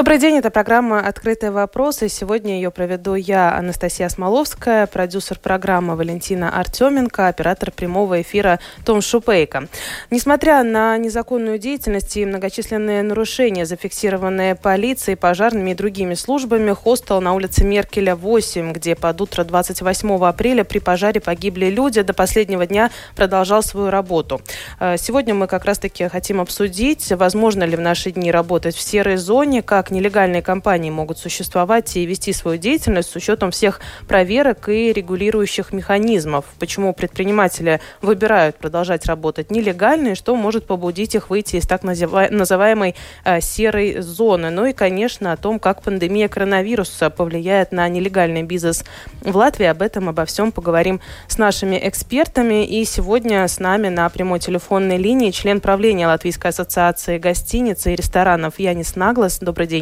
Добрый 0.00 0.18
день, 0.18 0.38
это 0.38 0.50
программа 0.50 1.00
«Открытые 1.00 1.50
вопросы». 1.50 2.08
Сегодня 2.08 2.54
ее 2.54 2.70
проведу 2.70 3.16
я, 3.16 3.54
Анастасия 3.54 4.08
Смоловская, 4.08 4.86
продюсер 4.86 5.38
программы 5.38 5.94
Валентина 5.94 6.58
Артеменко, 6.58 7.28
оператор 7.28 7.70
прямого 7.70 8.22
эфира 8.22 8.60
Том 8.86 9.02
Шупейко. 9.02 9.68
Несмотря 10.08 10.62
на 10.64 10.96
незаконную 10.96 11.58
деятельность 11.58 12.16
и 12.16 12.24
многочисленные 12.24 13.02
нарушения, 13.02 13.66
зафиксированные 13.66 14.54
полицией, 14.54 15.18
пожарными 15.18 15.72
и 15.72 15.74
другими 15.74 16.14
службами, 16.14 16.72
хостел 16.72 17.20
на 17.20 17.34
улице 17.34 17.62
Меркеля 17.64 18.16
8, 18.16 18.72
где 18.72 18.96
под 18.96 19.20
утро 19.20 19.44
28 19.44 20.24
апреля 20.24 20.64
при 20.64 20.78
пожаре 20.78 21.20
погибли 21.20 21.66
люди, 21.66 22.00
до 22.00 22.14
последнего 22.14 22.64
дня 22.64 22.90
продолжал 23.16 23.62
свою 23.62 23.90
работу. 23.90 24.40
Э, 24.78 24.96
сегодня 24.96 25.34
мы 25.34 25.46
как 25.46 25.66
раз-таки 25.66 26.08
хотим 26.08 26.40
обсудить, 26.40 27.12
возможно 27.12 27.64
ли 27.64 27.76
в 27.76 27.80
наши 27.80 28.12
дни 28.12 28.32
работать 28.32 28.74
в 28.74 28.80
серой 28.80 29.18
зоне, 29.18 29.60
как 29.60 29.89
нелегальные 29.90 30.42
компании 30.42 30.90
могут 30.90 31.18
существовать 31.18 31.96
и 31.96 32.06
вести 32.06 32.32
свою 32.32 32.58
деятельность 32.58 33.10
с 33.10 33.16
учетом 33.16 33.50
всех 33.50 33.80
проверок 34.06 34.68
и 34.68 34.92
регулирующих 34.92 35.72
механизмов. 35.72 36.44
Почему 36.58 36.92
предприниматели 36.92 37.80
выбирают 38.02 38.56
продолжать 38.56 39.06
работать 39.06 39.50
нелегально 39.50 40.08
и 40.08 40.14
что 40.14 40.36
может 40.36 40.66
побудить 40.66 41.14
их 41.14 41.30
выйти 41.30 41.56
из 41.56 41.66
так 41.66 41.82
называемой 41.82 42.94
э, 43.24 43.40
серой 43.40 44.00
зоны. 44.00 44.50
Ну 44.50 44.66
и, 44.66 44.72
конечно, 44.72 45.32
о 45.32 45.36
том, 45.36 45.58
как 45.58 45.82
пандемия 45.82 46.28
коронавируса 46.28 47.10
повлияет 47.10 47.72
на 47.72 47.88
нелегальный 47.88 48.42
бизнес 48.42 48.84
в 49.22 49.36
Латвии. 49.36 49.66
Об 49.66 49.82
этом, 49.82 50.08
обо 50.08 50.24
всем 50.24 50.52
поговорим 50.52 51.00
с 51.28 51.38
нашими 51.38 51.78
экспертами. 51.82 52.66
И 52.66 52.84
сегодня 52.84 53.46
с 53.46 53.58
нами 53.58 53.88
на 53.88 54.08
прямой 54.08 54.40
телефонной 54.40 54.98
линии 54.98 55.30
член 55.30 55.60
правления 55.60 56.06
Латвийской 56.06 56.48
ассоциации 56.48 57.18
гостиниц 57.18 57.86
и 57.86 57.96
ресторанов 57.96 58.58
Янис 58.58 58.96
Наглас. 58.96 59.38
Добрый 59.38 59.66
день. 59.66 59.79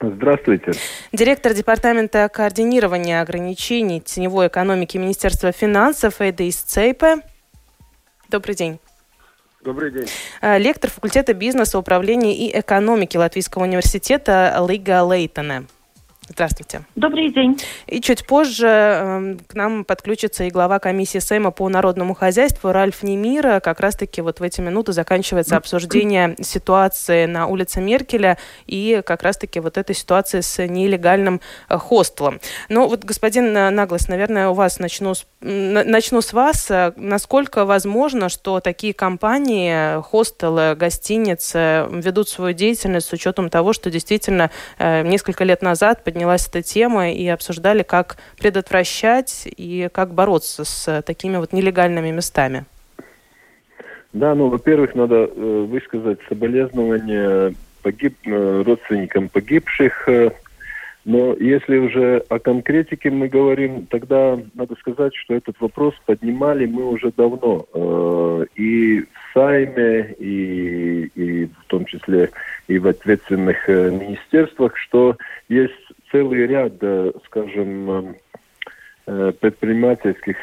Здравствуйте. 0.00 0.72
Директор 1.12 1.54
Департамента 1.54 2.28
координирования 2.28 3.20
ограничений 3.20 4.00
теневой 4.00 4.48
экономики 4.48 4.98
Министерства 4.98 5.52
финансов 5.52 6.20
Эдис 6.20 6.56
Цейпе. 6.56 7.18
Добрый 8.28 8.56
день. 8.56 8.80
Добрый 9.62 9.92
день. 9.92 10.06
Э, 10.40 10.58
лектор 10.58 10.90
факультета 10.90 11.34
бизнеса, 11.34 11.78
управления 11.78 12.34
и 12.34 12.58
экономики 12.58 13.16
Латвийского 13.16 13.62
университета 13.62 14.64
Лига 14.68 15.04
Лейтона. 15.04 15.66
Здравствуйте. 16.28 16.82
Добрый 16.94 17.32
день. 17.32 17.60
И 17.88 18.00
чуть 18.00 18.24
позже 18.24 18.68
э, 18.68 19.36
к 19.48 19.54
нам 19.54 19.84
подключится 19.84 20.44
и 20.44 20.50
глава 20.50 20.78
комиссии 20.78 21.18
Сейма 21.18 21.50
по 21.50 21.68
народному 21.68 22.14
хозяйству 22.14 22.70
Ральф 22.70 23.02
Немира. 23.02 23.58
Как 23.58 23.80
раз-таки 23.80 24.20
вот 24.20 24.38
в 24.38 24.42
эти 24.44 24.60
минуты 24.60 24.92
заканчивается 24.92 25.56
обсуждение 25.56 26.36
ситуации 26.40 27.26
на 27.26 27.48
улице 27.48 27.80
Меркеля 27.80 28.38
и 28.66 29.02
как 29.04 29.24
раз-таки 29.24 29.58
вот 29.58 29.76
этой 29.76 29.96
ситуации 29.96 30.42
с 30.42 30.64
нелегальным 30.64 31.40
э, 31.68 31.76
хостелом. 31.76 32.38
Ну 32.68 32.86
вот, 32.86 33.02
господин 33.02 33.52
Наглас, 33.52 34.06
наверное, 34.06 34.48
у 34.48 34.54
вас 34.54 34.78
начну 34.78 35.14
с, 35.14 35.26
начну 35.40 36.20
с 36.20 36.32
вас. 36.32 36.70
Насколько 36.94 37.64
возможно, 37.64 38.28
что 38.28 38.60
такие 38.60 38.94
компании, 38.94 40.00
хостелы, 40.02 40.76
гостиницы 40.76 41.88
ведут 41.90 42.28
свою 42.28 42.54
деятельность 42.54 43.08
с 43.08 43.12
учетом 43.12 43.50
того, 43.50 43.72
что 43.72 43.90
действительно 43.90 44.52
э, 44.78 45.02
несколько 45.02 45.42
лет 45.42 45.62
назад 45.62 46.04
поднялась 46.12 46.46
эта 46.46 46.62
тема 46.62 47.10
и 47.10 47.26
обсуждали, 47.26 47.82
как 47.82 48.18
предотвращать 48.38 49.48
и 49.56 49.88
как 49.92 50.12
бороться 50.12 50.64
с 50.64 51.02
такими 51.02 51.38
вот 51.38 51.54
нелегальными 51.54 52.10
местами. 52.10 52.64
Да, 54.12 54.34
ну, 54.34 54.48
во-первых, 54.48 54.94
надо 54.94 55.14
э, 55.24 55.66
высказать 55.70 56.18
соболезнования 56.28 57.54
погиб, 57.82 58.14
э, 58.26 58.62
родственникам 58.66 59.30
погибших. 59.30 60.06
Э, 60.06 60.32
но 61.06 61.34
если 61.34 61.78
уже 61.78 62.22
о 62.28 62.38
конкретике 62.38 63.10
мы 63.10 63.28
говорим, 63.28 63.86
тогда 63.86 64.38
надо 64.54 64.76
сказать, 64.76 65.14
что 65.16 65.34
этот 65.34 65.58
вопрос 65.60 65.94
поднимали 66.04 66.66
мы 66.66 66.88
уже 66.88 67.10
давно. 67.16 67.64
Э, 67.72 68.44
и 68.54 69.00
в 69.00 69.06
Сайме, 69.32 70.14
и, 70.18 71.10
и 71.14 71.46
в 71.46 71.64
том 71.68 71.86
числе 71.86 72.28
и 72.68 72.78
в 72.78 72.86
ответственных 72.86 73.68
э, 73.68 73.90
министерствах, 73.90 74.76
что 74.76 75.16
есть 75.48 75.72
целый 76.12 76.46
ряд, 76.46 76.74
э, 76.80 77.10
скажем, 77.24 77.90
э, 77.90 78.14
э, 79.06 79.32
предпринимательских 79.40 80.36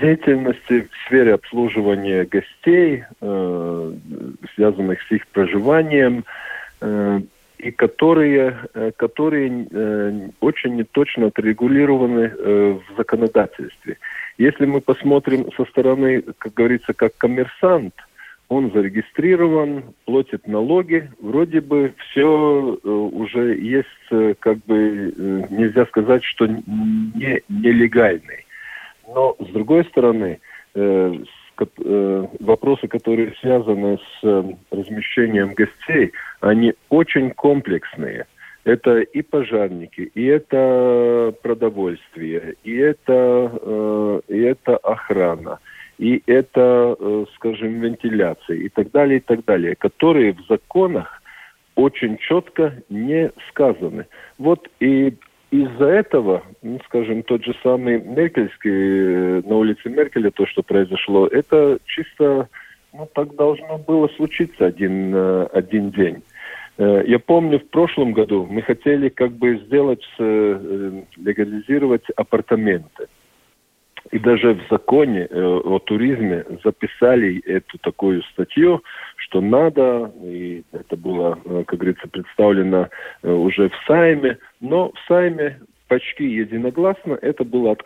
деятельностей 0.00 0.82
в 0.82 1.06
сфере 1.06 1.34
обслуживания 1.34 2.24
гостей, 2.24 3.04
связанных 4.54 5.02
с 5.02 5.10
их 5.10 5.26
проживанием, 5.28 6.24
и 7.58 7.70
которые, 7.70 8.56
которые 8.96 10.30
очень 10.40 10.76
неточно 10.76 11.26
отрегулированы 11.26 12.28
в 12.28 12.82
законодательстве. 12.96 13.98
Если 14.38 14.66
мы 14.66 14.80
посмотрим 14.80 15.50
со 15.56 15.64
стороны, 15.64 16.22
как 16.38 16.54
говорится, 16.54 16.92
как 16.94 17.16
коммерсант– 17.16 17.94
он 18.48 18.70
зарегистрирован, 18.72 19.94
платит 20.04 20.46
налоги, 20.46 21.10
вроде 21.20 21.60
бы 21.60 21.94
все 21.98 22.78
э, 22.82 22.88
уже 22.88 23.56
есть, 23.56 23.86
э, 24.10 24.34
как 24.38 24.58
бы 24.66 25.12
э, 25.16 25.42
нельзя 25.50 25.86
сказать, 25.86 26.22
что 26.24 26.46
не 26.46 27.42
нелегальный. 27.48 28.44
Но 29.08 29.36
с 29.38 29.48
другой 29.52 29.84
стороны, 29.84 30.40
вопросы, 32.40 32.88
которые 32.88 33.34
связаны 33.40 33.98
с 33.98 34.56
размещением 34.70 35.52
гостей, 35.54 36.12
они 36.40 36.72
очень 36.88 37.30
комплексные. 37.30 38.26
Это 38.64 39.00
и 39.00 39.20
пожарники, 39.20 40.10
и 40.14 40.24
это 40.24 41.34
продовольствие, 41.42 42.54
и 42.64 42.74
это, 42.76 44.22
и 44.26 44.38
это 44.38 44.78
охрана 44.78 45.60
и 45.98 46.22
это, 46.26 46.96
э, 46.98 47.24
скажем, 47.36 47.80
вентиляция 47.80 48.56
и 48.56 48.68
так 48.68 48.90
далее, 48.90 49.18
и 49.18 49.20
так 49.20 49.44
далее, 49.44 49.74
которые 49.76 50.32
в 50.32 50.44
законах 50.48 51.22
очень 51.76 52.18
четко 52.18 52.74
не 52.88 53.30
сказаны. 53.48 54.06
Вот 54.38 54.68
и 54.80 55.14
из-за 55.50 55.86
этого, 55.86 56.42
ну, 56.62 56.80
скажем, 56.86 57.22
тот 57.22 57.44
же 57.44 57.54
самый 57.62 58.00
Меркельский, 58.00 58.70
э, 58.70 59.42
на 59.44 59.56
улице 59.56 59.88
Меркеля, 59.88 60.30
то, 60.30 60.46
что 60.46 60.62
произошло, 60.62 61.26
это 61.28 61.78
чисто, 61.84 62.48
ну, 62.92 63.08
так 63.14 63.34
должно 63.36 63.78
было 63.78 64.08
случиться 64.16 64.66
один, 64.66 65.14
э, 65.14 65.46
один 65.52 65.90
день. 65.90 66.22
Я 66.76 67.20
помню, 67.20 67.60
в 67.60 67.68
прошлом 67.68 68.14
году 68.14 68.48
мы 68.50 68.60
хотели 68.60 69.08
как 69.08 69.30
бы 69.30 69.58
сделать, 69.58 70.04
легализировать 70.18 72.02
апартаменты. 72.16 73.06
И 74.10 74.18
даже 74.18 74.54
в 74.54 74.60
законе 74.70 75.26
э, 75.28 75.60
о 75.64 75.78
туризме 75.78 76.44
записали 76.62 77.40
эту 77.46 77.78
такую 77.78 78.22
статью, 78.32 78.82
что 79.16 79.40
надо, 79.40 80.12
и 80.22 80.62
это 80.72 80.96
было, 80.96 81.38
э, 81.44 81.64
как 81.66 81.78
говорится, 81.78 82.06
представлено 82.08 82.88
э, 83.22 83.30
уже 83.30 83.70
в 83.70 83.74
Сайме, 83.86 84.38
но 84.60 84.90
в 84.90 85.08
Сайме 85.08 85.60
почти 85.88 86.26
единогласно 86.26 87.18
это 87.20 87.44
было 87.44 87.76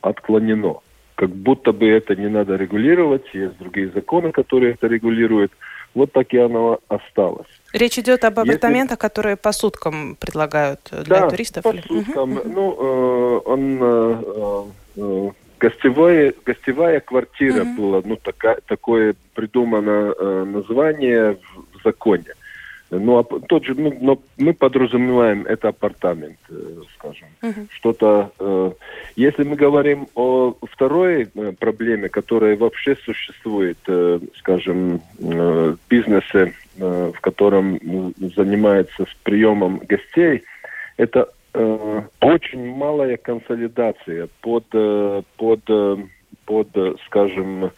отклонено. 0.00 0.80
Как 1.16 1.30
будто 1.30 1.72
бы 1.72 1.88
это 1.88 2.16
не 2.16 2.28
надо 2.28 2.56
регулировать, 2.56 3.24
есть 3.32 3.58
другие 3.58 3.88
законы, 3.90 4.32
которые 4.32 4.74
это 4.74 4.86
регулируют. 4.86 5.52
Вот 5.94 6.10
так 6.12 6.32
и 6.34 6.38
оно 6.38 6.80
осталось. 6.88 7.46
Речь 7.72 7.98
идет 7.98 8.24
об 8.24 8.40
апартаментах, 8.40 8.98
Если... 8.98 9.08
которые 9.08 9.36
по 9.36 9.52
суткам 9.52 10.16
предлагают 10.16 10.80
для 10.90 11.20
да, 11.20 11.28
туристов? 11.30 11.62
по 11.62 11.72
суткам. 11.72 12.32
Угу. 12.32 12.48
Ну, 12.48 12.76
э, 12.78 13.40
он 13.44 13.78
э, 13.80 14.70
э, 14.96 15.30
гостевая, 15.58 16.34
гостевая 16.44 17.00
квартира 17.00 17.62
mm-hmm. 17.62 17.76
была, 17.76 18.02
ну, 18.04 18.16
такая, 18.16 18.58
такое 18.66 19.14
придумано 19.34 20.14
э, 20.16 20.44
название 20.44 21.34
в, 21.34 21.78
в 21.78 21.82
законе. 21.82 22.34
Ну, 22.90 23.18
а 23.18 23.24
тот 23.24 23.64
же, 23.64 23.74
ну, 23.74 23.96
но 24.00 24.22
мы 24.36 24.52
подразумеваем 24.52 25.46
это 25.46 25.68
апартамент, 25.68 26.38
э, 26.48 26.82
скажем. 26.96 27.28
Uh-huh. 27.42 27.66
Что-то. 27.70 28.30
Э, 28.38 28.72
если 29.16 29.42
мы 29.42 29.56
говорим 29.56 30.06
о 30.14 30.54
второй 30.70 31.28
э, 31.34 31.52
проблеме, 31.58 32.08
которая 32.08 32.56
вообще 32.56 32.96
существует, 32.96 33.78
э, 33.86 34.20
скажем, 34.38 35.00
э, 35.18 35.74
в 35.74 35.78
бизнесе, 35.88 36.52
э, 36.78 37.12
в 37.14 37.20
котором 37.20 37.80
занимается 38.36 39.04
с 39.04 39.14
приемом 39.22 39.78
гостей, 39.78 40.44
это 40.96 41.30
э, 41.54 42.02
очень 42.20 42.74
малая 42.74 43.16
консолидация 43.16 44.28
под, 44.40 44.64
э, 44.72 45.22
под, 45.36 45.60
э, 45.68 45.96
под 46.44 46.68
скажем, 47.06 47.70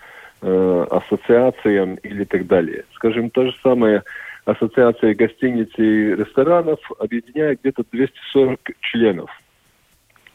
э, 0.43 0.87
ассоциациям 0.91 1.95
или 1.97 2.25
так 2.25 2.47
далее. 2.47 2.85
Скажем, 2.95 3.31
то 3.31 3.47
же 3.47 3.55
самое 3.63 4.03
ассоциация 4.45 5.15
гостиниц 5.15 5.69
и 5.77 6.15
ресторанов 6.15 6.81
объединяет 6.99 7.61
где-то 7.61 7.85
240 7.91 8.61
членов. 8.81 9.31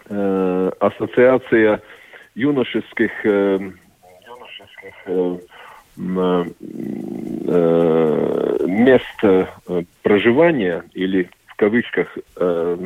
Ассоциация 0.10 1.82
юношеских, 2.36 3.12
юношеских 3.24 3.72
мест 8.68 9.24
проживания 10.04 10.84
или 10.94 11.30
кавычках 11.62 12.18
э, 12.38 12.78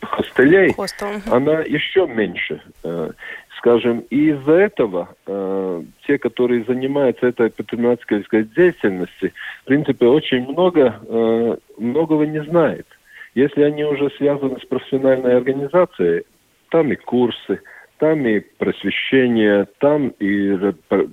хостелей, 0.00 0.72
Хостел. 0.72 1.08
она 1.30 1.60
еще 1.60 2.08
меньше. 2.08 2.60
Э, 2.82 3.10
скажем, 3.58 4.00
и 4.10 4.30
из-за 4.30 4.54
этого 4.54 5.08
э, 5.26 5.82
те, 6.06 6.18
которые 6.18 6.64
занимаются 6.64 7.28
этой 7.28 7.50
предпринимательской 7.50 8.44
деятельностью, 8.56 9.30
в 9.62 9.66
принципе, 9.66 10.06
очень 10.06 10.48
много, 10.50 10.98
э, 11.06 11.56
многого 11.78 12.26
не 12.26 12.42
знает. 12.42 12.86
Если 13.36 13.62
они 13.62 13.84
уже 13.84 14.10
связаны 14.16 14.58
с 14.58 14.64
профессиональной 14.64 15.36
организацией, 15.36 16.24
там 16.70 16.90
и 16.90 16.96
курсы, 16.96 17.60
там 18.00 18.26
и 18.26 18.40
просвещение, 18.40 19.68
там 19.78 20.08
и 20.18 20.56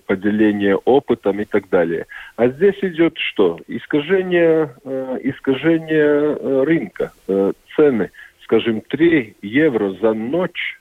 поделение 0.05 0.77
опытом 0.77 1.41
и 1.41 1.45
так 1.45 1.69
далее. 1.69 2.07
А 2.37 2.47
здесь 2.47 2.77
идет 2.81 3.17
что? 3.17 3.59
Искажение, 3.67 4.73
э, 4.85 5.19
искажение 5.23 6.37
э, 6.39 6.63
рынка, 6.65 7.11
э, 7.27 7.51
цены. 7.75 8.11
Скажем, 8.41 8.81
3 8.81 9.35
евро 9.41 9.91
за 10.01 10.13
ночь 10.13 10.79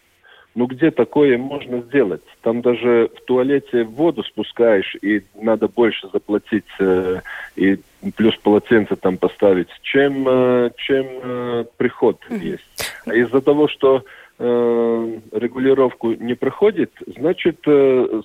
ну 0.57 0.65
где 0.67 0.91
такое 0.91 1.37
можно 1.37 1.83
сделать? 1.83 2.23
Там 2.41 2.63
даже 2.63 3.11
в 3.15 3.21
туалете 3.27 3.85
воду 3.85 4.23
спускаешь, 4.23 4.97
и 5.03 5.23
надо 5.35 5.69
больше 5.69 6.09
заплатить, 6.11 6.65
э, 6.81 7.21
и 7.57 7.79
плюс 8.17 8.35
полотенце 8.37 8.97
там 8.97 9.19
поставить, 9.19 9.69
чем, 9.83 10.27
э, 10.27 10.71
чем 10.79 11.07
э, 11.07 11.65
приход 11.77 12.19
mm-hmm. 12.31 12.43
есть. 12.43 12.95
А 13.05 13.15
из-за 13.15 13.43
того, 13.43 13.69
что 13.69 14.03
э, 14.39 15.19
регулировку 15.33 16.13
не 16.13 16.35
проходит, 16.35 16.93
значит 17.07 17.59
э, 17.67 18.23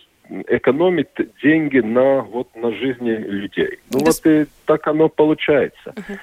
экономит 0.47 1.09
деньги 1.43 1.79
на 1.79 2.21
вот 2.21 2.55
на 2.55 2.71
жизни 2.71 3.11
людей. 3.11 3.79
Ну 3.91 3.99
Гос... 3.99 4.21
вот 4.23 4.31
и 4.31 4.45
так 4.65 4.87
оно 4.87 5.09
получается. 5.09 5.93
Угу. 5.95 6.17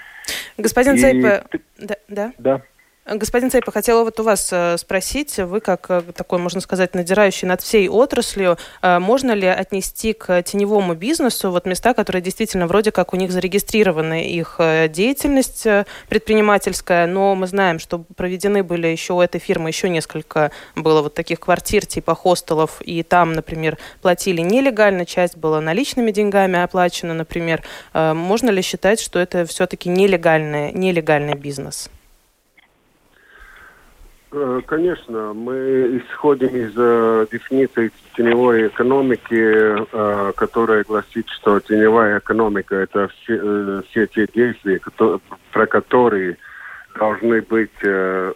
Господин 0.59 0.95
и... 0.95 0.99
Цайпа, 0.99 1.47
да, 1.79 1.97
да. 2.09 2.33
Да. 2.39 2.63
Господин 3.11 3.51
Цейпа, 3.51 3.73
хотела 3.73 4.05
вот 4.05 4.21
у 4.21 4.23
вас 4.23 4.51
э, 4.53 4.77
спросить, 4.77 5.39
вы 5.39 5.61
как 5.61 5.87
э, 5.89 6.03
такой, 6.15 6.39
можно 6.39 6.61
сказать, 6.61 6.95
надирающий 6.95 7.49
над 7.49 7.63
всей 7.63 7.89
отраслью, 7.89 8.59
э, 8.83 8.99
можно 8.99 9.33
ли 9.33 9.47
отнести 9.47 10.13
к 10.13 10.43
теневому 10.43 10.95
бизнесу 10.95 11.51
вот 11.51 11.65
места, 11.65 11.95
которые 11.95 12.21
действительно 12.21 12.67
вроде 12.67 12.93
как 12.93 13.15
у 13.15 13.17
них 13.17 13.33
зарегистрированы 13.33 14.29
их 14.29 14.61
деятельность 14.91 15.67
предпринимательская, 16.11 17.07
но 17.07 17.35
мы 17.35 17.47
знаем, 17.47 17.79
что 17.79 18.05
проведены 18.15 18.63
были 18.63 18.89
еще 18.89 19.15
у 19.15 19.23
этой 19.23 19.41
фирмы 19.41 19.71
еще 19.71 19.89
несколько 19.89 20.51
было 20.75 21.01
вот 21.01 21.15
таких 21.15 21.41
квартир 21.41 21.87
типа 21.87 22.15
хостелов, 22.15 22.83
и 22.83 23.03
там, 23.03 23.33
например, 23.33 23.79
платили 24.03 24.43
нелегально, 24.43 25.07
часть 25.07 25.39
была 25.39 25.63
наличными 25.63 26.11
деньгами 26.11 26.59
оплачена, 26.63 27.15
например. 27.15 27.63
Можно 27.95 28.51
ли 28.51 28.61
считать, 28.61 29.01
что 29.01 29.19
это 29.19 29.47
все-таки 29.47 29.89
нелегальный, 29.89 30.73
нелегальный 30.73 31.35
бизнес? 31.35 31.89
Э, 34.31 34.61
конечно, 34.67 35.33
мы 35.33 35.99
исходим 35.99 36.49
из 36.49 36.73
э, 36.77 37.27
дефиниции 37.33 37.91
теневой 38.15 38.69
экономики, 38.69 39.25
э, 39.33 40.33
которая 40.37 40.85
гласит, 40.85 41.27
что 41.31 41.61
теневая 41.61 42.19
экономика– 42.19 42.75
это 42.77 43.09
все, 43.09 43.41
э, 43.43 43.83
все 43.89 44.07
те 44.07 44.27
действия, 44.27 44.79
которые, 44.81 45.21
про 45.51 45.67
которые 45.67 46.37
должны 46.99 47.41
быть 47.41 47.71
э, 47.83 48.33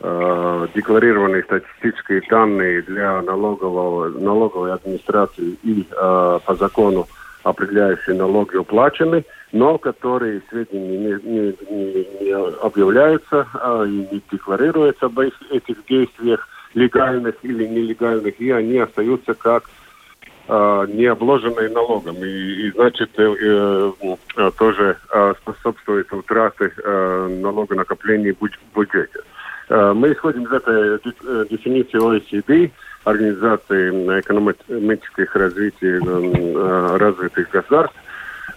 э, 0.00 0.66
декларированы 0.74 1.42
статистические 1.42 2.20
данные 2.28 2.82
для 2.82 3.22
налогового, 3.22 4.08
налоговой 4.08 4.74
администрации 4.74 5.56
и 5.62 5.86
э, 5.90 6.38
по 6.44 6.54
закону 6.54 7.06
определяющие 7.42 8.16
налоги 8.16 8.56
уплачены– 8.56 9.24
но 9.52 9.78
которые 9.78 10.42
сведения 10.48 10.98
не, 10.98 11.30
не, 11.30 11.56
не, 11.70 12.24
не 12.24 12.32
объявляются 12.62 13.46
а, 13.54 13.84
и 13.84 13.90
не 13.90 14.22
декларируются 14.30 15.06
об 15.06 15.18
этих 15.18 15.84
действиях, 15.86 16.48
легальных 16.74 17.34
или 17.42 17.66
нелегальных, 17.66 18.40
и 18.40 18.50
они 18.50 18.78
остаются 18.78 19.34
как 19.34 19.68
а, 20.48 20.86
не 20.86 21.04
обложенные 21.04 21.68
налогом. 21.68 22.16
И, 22.24 22.66
и 22.66 22.70
значит, 22.72 23.10
э, 23.18 23.92
э, 24.36 24.50
тоже 24.58 24.96
э, 25.12 25.34
способствует 25.42 26.10
утраты 26.12 26.72
э, 26.82 27.38
налогонакопления 27.42 28.34
в 28.34 28.74
бюджете. 28.74 29.20
Э, 29.68 29.92
мы 29.94 30.12
исходим 30.12 30.44
из 30.44 30.52
этой 30.52 30.96
э, 30.96 31.46
дефиниции 31.50 32.00
OECD, 32.00 32.70
Организации 33.04 34.20
экономических 34.20 35.34
развития 35.34 36.00
э, 36.04 36.96
развитых 36.96 37.50
государств, 37.50 37.96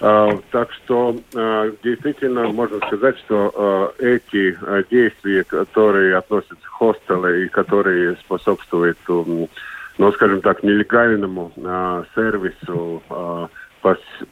а, 0.02 0.38
так 0.52 0.72
что 0.74 1.16
а, 1.36 1.72
действительно 1.84 2.48
можно 2.50 2.78
сказать, 2.88 3.18
что 3.20 3.52
а, 3.56 4.04
эти 4.04 4.58
действия, 4.90 5.44
которые 5.44 6.18
относятся 6.18 6.56
к 6.56 6.70
хостелу 6.70 7.30
и 7.30 7.48
которые 7.48 8.16
способствуют, 8.18 8.98
ну, 9.08 10.12
скажем 10.14 10.42
так, 10.42 10.64
нелегальному 10.64 11.52
сервису, 12.14 13.02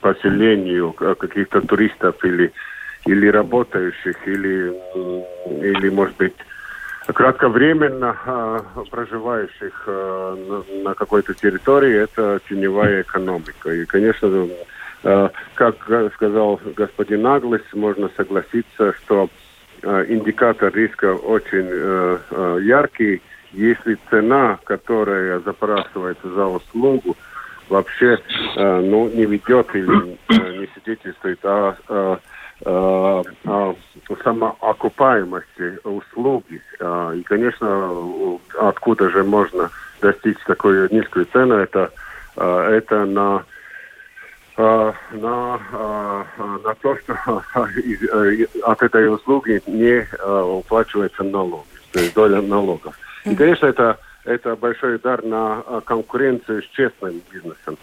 поселению 0.02 0.92
каких-то 0.92 1.62
туристов 1.62 2.16
или, 2.26 2.52
или 3.06 3.28
работающих, 3.28 4.28
или, 4.28 4.74
или 5.62 5.90
может 5.90 6.18
быть, 6.18 6.34
кратковременно 7.08 8.64
проживающих 8.90 9.84
на, 9.88 10.64
на 10.84 10.94
какой-то 10.94 11.34
территории, 11.34 11.96
это 11.96 12.40
теневая 12.48 13.02
экономика. 13.02 13.72
И, 13.72 13.86
конечно, 13.86 14.30
Э, 15.04 15.30
как 15.56 15.76
сказал 16.14 16.60
господин 16.76 17.24
Наглыс, 17.24 17.62
можно 17.74 18.10
согласиться, 18.16 18.94
что 18.94 19.30
э, 19.82 20.06
индикатор 20.08 20.74
риска 20.74 21.14
очень 21.14 21.68
э, 21.70 22.60
яркий. 22.64 23.22
Если 23.52 24.00
цена, 24.10 24.58
которая 24.64 25.40
запрашивается 25.42 26.28
за 26.30 26.48
услугу, 26.48 27.16
вообще 27.70 28.18
ну, 28.56 29.08
не 29.10 29.26
ведет 29.26 29.76
или 29.76 30.18
не 30.30 30.68
свидетельствует 30.74 31.46
о, 31.46 31.78
о, 31.88 32.18
о 32.18 32.20
самоокупаемости 34.24 35.80
услуги. 35.84 36.62
И, 37.16 37.24
конечно, 37.24 38.40
откуда 38.60 39.10
же 39.10 39.24
можно 39.24 39.70
достичь 40.02 40.38
такой 40.46 40.88
низкой 40.92 41.26
цены, 41.26 41.56
это, 41.56 41.92
это 42.36 43.06
на 43.06 43.44
на, 44.56 44.90
на 45.12 46.76
то, 46.82 46.96
что 46.98 47.42
от 48.64 48.84
этой 48.84 49.14
услуги 49.14 49.62
не 49.66 50.08
уплачивается 50.60 51.24
налог, 51.24 51.66
то 51.92 52.00
есть 52.00 52.14
доля 52.14 52.40
налогов. 52.40 52.96
И, 53.26 53.36
конечно, 53.36 53.66
это, 53.66 53.98
это 54.26 54.56
большой 54.56 54.98
удар 54.98 55.24
на 55.24 55.64
конкуренцию 55.86 56.62
с 56.62 56.68
честным 56.68 57.20
бизнесом. 57.32 57.78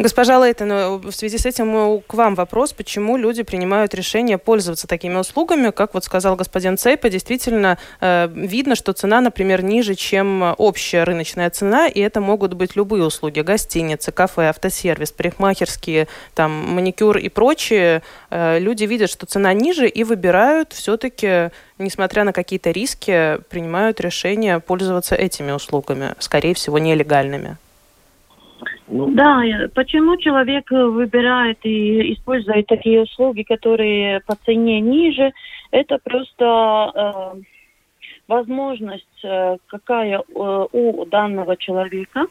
Госпожа 0.00 0.38
Лейтон, 0.38 1.00
в 1.00 1.10
связи 1.10 1.38
с 1.38 1.46
этим 1.46 2.00
к 2.02 2.14
вам 2.14 2.36
вопрос, 2.36 2.72
почему 2.72 3.16
люди 3.16 3.42
принимают 3.42 3.94
решение 3.94 4.38
пользоваться 4.38 4.86
такими 4.86 5.16
услугами, 5.16 5.70
как 5.70 5.92
вот 5.92 6.04
сказал 6.04 6.36
господин 6.36 6.78
Цейпа, 6.78 7.10
действительно 7.10 7.78
э, 8.00 8.28
видно, 8.32 8.76
что 8.76 8.92
цена, 8.92 9.20
например, 9.20 9.64
ниже, 9.64 9.96
чем 9.96 10.54
общая 10.56 11.02
рыночная 11.02 11.50
цена, 11.50 11.88
и 11.88 11.98
это 11.98 12.20
могут 12.20 12.54
быть 12.54 12.76
любые 12.76 13.04
услуги, 13.04 13.40
гостиницы, 13.40 14.12
кафе, 14.12 14.50
автосервис, 14.50 15.10
парикмахерские, 15.10 16.06
там, 16.36 16.52
маникюр 16.52 17.18
и 17.18 17.28
прочие. 17.28 18.02
Э, 18.30 18.60
люди 18.60 18.84
видят, 18.84 19.10
что 19.10 19.26
цена 19.26 19.52
ниже 19.52 19.88
и 19.88 20.04
выбирают 20.04 20.74
все-таки, 20.74 21.50
несмотря 21.78 22.22
на 22.22 22.32
какие-то 22.32 22.70
риски, 22.70 23.40
принимают 23.50 24.00
решение 24.00 24.60
пользоваться 24.60 25.16
этими 25.16 25.50
услугами, 25.50 26.14
скорее 26.20 26.54
всего, 26.54 26.78
нелегальными. 26.78 27.56
Ну, 28.88 29.10
да, 29.10 29.42
почему 29.74 30.16
человек 30.16 30.70
выбирает 30.70 31.58
и 31.62 32.14
использует 32.14 32.66
такие 32.66 33.02
услуги, 33.02 33.42
которые 33.42 34.20
по 34.26 34.34
цене 34.44 34.80
ниже, 34.80 35.32
это 35.70 35.98
просто 36.02 36.92
э, 36.94 37.40
возможность, 38.28 39.24
э, 39.24 39.56
какая 39.66 40.18
э, 40.18 40.22
у 40.72 41.04
данного 41.06 41.56
человека, 41.56 42.26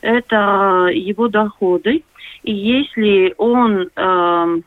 это 0.00 0.88
его 0.92 1.28
доходы. 1.28 2.02
И 2.42 2.52
если 2.52 3.34
он 3.38 3.88
э, 3.94 4.60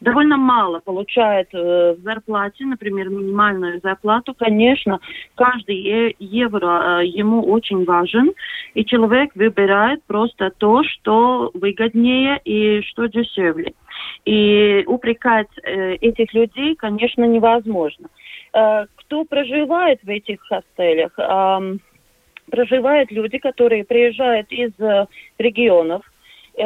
довольно 0.00 0.36
мало 0.36 0.80
получает 0.80 1.48
э, 1.52 1.96
зарплате, 2.02 2.64
например, 2.64 3.08
минимальную 3.08 3.80
зарплату, 3.80 4.34
конечно, 4.34 5.00
каждый 5.34 6.16
евро 6.18 7.00
э, 7.00 7.06
ему 7.06 7.42
очень 7.42 7.84
важен, 7.84 8.32
и 8.74 8.84
человек 8.84 9.34
выбирает 9.34 10.02
просто 10.04 10.50
то, 10.50 10.82
что 10.84 11.50
выгоднее 11.54 12.40
и 12.44 12.82
что 12.82 13.06
дешевле. 13.06 13.72
И 14.24 14.84
упрекать 14.86 15.48
э, 15.62 15.94
этих 15.94 16.34
людей, 16.34 16.74
конечно, 16.76 17.24
невозможно. 17.24 18.08
Э, 18.52 18.86
кто 18.96 19.24
проживает 19.24 20.00
в 20.02 20.08
этих 20.08 20.40
хостелях? 20.42 21.18
Э, 21.18 21.76
проживают 22.50 23.10
люди, 23.10 23.38
которые 23.38 23.84
приезжают 23.84 24.50
из 24.50 24.72
э, 24.78 25.06
регионов, 25.38 26.02
э, 26.54 26.62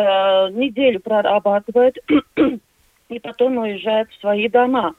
неделю 0.51 1.01
прорабатывают 1.01 1.97
и 3.11 3.19
потом 3.19 3.59
уезжают 3.59 4.11
в 4.11 4.21
свои 4.21 4.49
дома. 4.49 4.95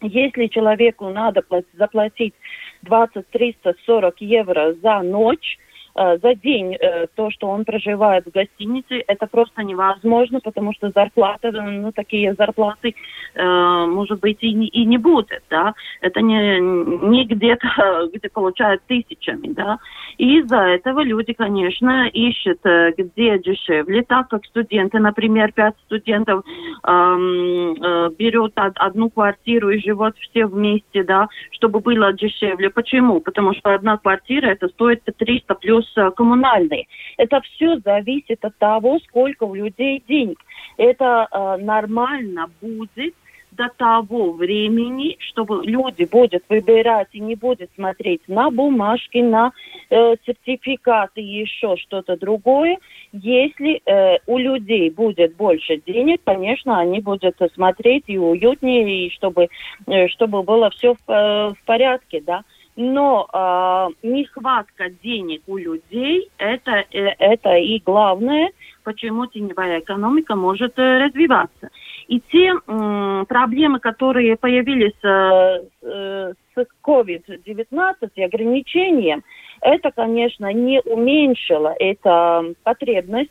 Если 0.00 0.46
человеку 0.46 1.10
надо 1.10 1.44
заплатить 1.74 2.34
20, 2.82 3.28
300, 3.28 3.74
40 3.84 4.20
евро 4.22 4.72
за 4.74 5.02
ночь, 5.02 5.58
за 5.94 6.34
день 6.34 6.74
э, 6.74 7.06
то, 7.14 7.30
что 7.30 7.48
он 7.48 7.64
проживает 7.64 8.26
в 8.26 8.30
гостинице, 8.30 9.02
это 9.06 9.26
просто 9.26 9.62
невозможно, 9.62 10.40
потому 10.40 10.72
что 10.72 10.90
зарплата, 10.90 11.50
ну, 11.52 11.92
такие 11.92 12.34
зарплаты, 12.34 12.94
э, 13.34 13.86
может 13.86 14.20
быть, 14.20 14.38
и 14.42 14.52
не, 14.52 14.68
и 14.68 14.84
не 14.84 14.98
будет, 14.98 15.42
да. 15.50 15.74
Это 16.00 16.20
не, 16.20 16.60
не 16.60 17.24
где-то, 17.24 18.08
где 18.12 18.28
получают 18.28 18.82
тысячами, 18.86 19.52
да. 19.52 19.78
И 20.18 20.38
из-за 20.40 20.60
этого 20.60 21.00
люди, 21.02 21.32
конечно, 21.32 22.08
ищут, 22.08 22.60
где 22.96 23.38
дешевле, 23.38 24.02
так 24.02 24.28
как 24.28 24.44
студенты, 24.44 24.98
например, 24.98 25.52
пять 25.52 25.74
студентов 25.86 26.44
эм, 26.84 27.74
э, 27.82 28.10
берут 28.18 28.52
одну 28.56 29.10
квартиру 29.10 29.70
и 29.70 29.80
живут 29.80 30.16
все 30.18 30.46
вместе, 30.46 31.04
да, 31.04 31.28
чтобы 31.52 31.80
было 31.80 32.12
дешевле. 32.12 32.70
Почему? 32.70 33.20
Потому 33.20 33.54
что 33.54 33.74
одна 33.74 33.96
квартира, 33.96 34.46
это 34.46 34.68
стоит 34.68 35.02
300 35.04 35.54
плюс 35.54 35.79
плюс 35.80 35.92
э, 35.96 36.10
коммунальные. 36.16 36.86
Это 37.16 37.40
все 37.40 37.78
зависит 37.80 38.44
от 38.44 38.56
того, 38.58 38.98
сколько 39.08 39.44
у 39.44 39.54
людей 39.54 40.02
денег. 40.08 40.38
Это 40.76 41.28
э, 41.30 41.56
нормально 41.62 42.50
будет 42.60 43.14
до 43.52 43.68
того 43.76 44.32
времени, 44.32 45.16
чтобы 45.18 45.62
люди 45.64 46.04
будут 46.04 46.44
выбирать 46.48 47.08
и 47.12 47.20
не 47.20 47.34
будут 47.34 47.68
смотреть 47.74 48.22
на 48.28 48.48
бумажки, 48.48 49.18
на 49.18 49.52
э, 49.90 50.14
сертификаты 50.24 51.20
и 51.20 51.40
еще 51.40 51.76
что-то 51.76 52.16
другое. 52.16 52.78
Если 53.12 53.82
э, 53.84 54.18
у 54.26 54.38
людей 54.38 54.88
будет 54.90 55.34
больше 55.34 55.82
денег, 55.84 56.20
конечно, 56.24 56.78
они 56.78 57.00
будут 57.00 57.36
смотреть 57.54 58.04
и 58.06 58.18
уютнее, 58.18 59.06
и 59.06 59.10
чтобы, 59.10 59.48
э, 59.88 60.08
чтобы 60.08 60.42
было 60.44 60.70
все 60.70 60.94
в, 60.94 61.10
э, 61.10 61.48
в 61.50 61.66
порядке, 61.66 62.22
да 62.24 62.44
но 62.80 63.28
э, 63.30 64.06
нехватка 64.06 64.88
денег 65.02 65.42
у 65.46 65.58
людей 65.58 66.30
это, 66.38 66.84
э, 66.92 67.14
это 67.18 67.54
и 67.56 67.78
главное, 67.78 68.52
почему 68.84 69.26
теневая 69.26 69.80
экономика 69.80 70.34
может 70.34 70.78
э, 70.78 71.04
развиваться. 71.04 71.68
И 72.08 72.20
те 72.32 72.54
э, 72.54 73.24
проблемы, 73.28 73.80
которые 73.80 74.36
появились 74.36 74.96
э, 75.02 75.62
э, 75.82 76.32
с 76.54 76.66
COVID-19 76.82 78.10
и 78.14 78.22
ограничением, 78.22 79.24
это, 79.60 79.90
конечно, 79.90 80.50
не 80.50 80.80
уменьшило 80.80 81.74
эту 81.78 82.56
потребность, 82.64 83.30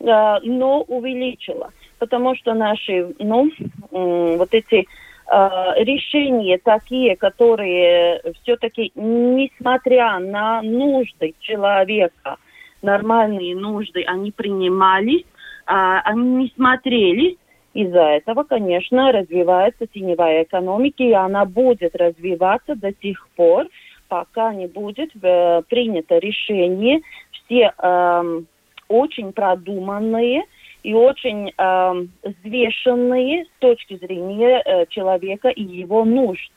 э, 0.00 0.04
но 0.42 0.82
увеличило. 0.82 1.70
Потому 2.00 2.34
что 2.34 2.54
наши, 2.54 3.14
ну, 3.20 3.48
э, 3.92 4.36
вот 4.36 4.48
эти 4.50 4.88
решения 5.30 6.58
такие, 6.58 7.16
которые 7.16 8.22
все-таки, 8.42 8.92
несмотря 8.94 10.18
на 10.18 10.62
нужды 10.62 11.34
человека, 11.40 12.36
нормальные 12.82 13.54
нужды, 13.56 14.04
они 14.06 14.30
принимались, 14.32 15.24
а 15.66 16.00
они 16.00 16.44
не 16.44 16.52
смотрелись. 16.54 17.36
Из-за 17.74 18.00
этого, 18.00 18.44
конечно, 18.44 19.12
развивается 19.12 19.86
теневая 19.86 20.44
экономика, 20.44 21.02
и 21.02 21.12
она 21.12 21.44
будет 21.44 21.94
развиваться 21.94 22.74
до 22.74 22.92
тех 22.92 23.28
пор, 23.36 23.66
пока 24.08 24.54
не 24.54 24.66
будет 24.66 25.10
э, 25.22 25.62
принято 25.68 26.18
решение 26.18 27.02
все 27.32 27.72
э, 27.76 28.40
очень 28.88 29.32
продуманные, 29.32 30.44
и 30.82 30.94
очень 30.94 31.52
э, 31.56 32.06
взвешенные 32.22 33.44
с 33.44 33.48
точки 33.58 33.96
зрения 33.96 34.62
э, 34.64 34.86
человека 34.86 35.48
и 35.48 35.62
его 35.62 36.04
нужд. 36.04 36.50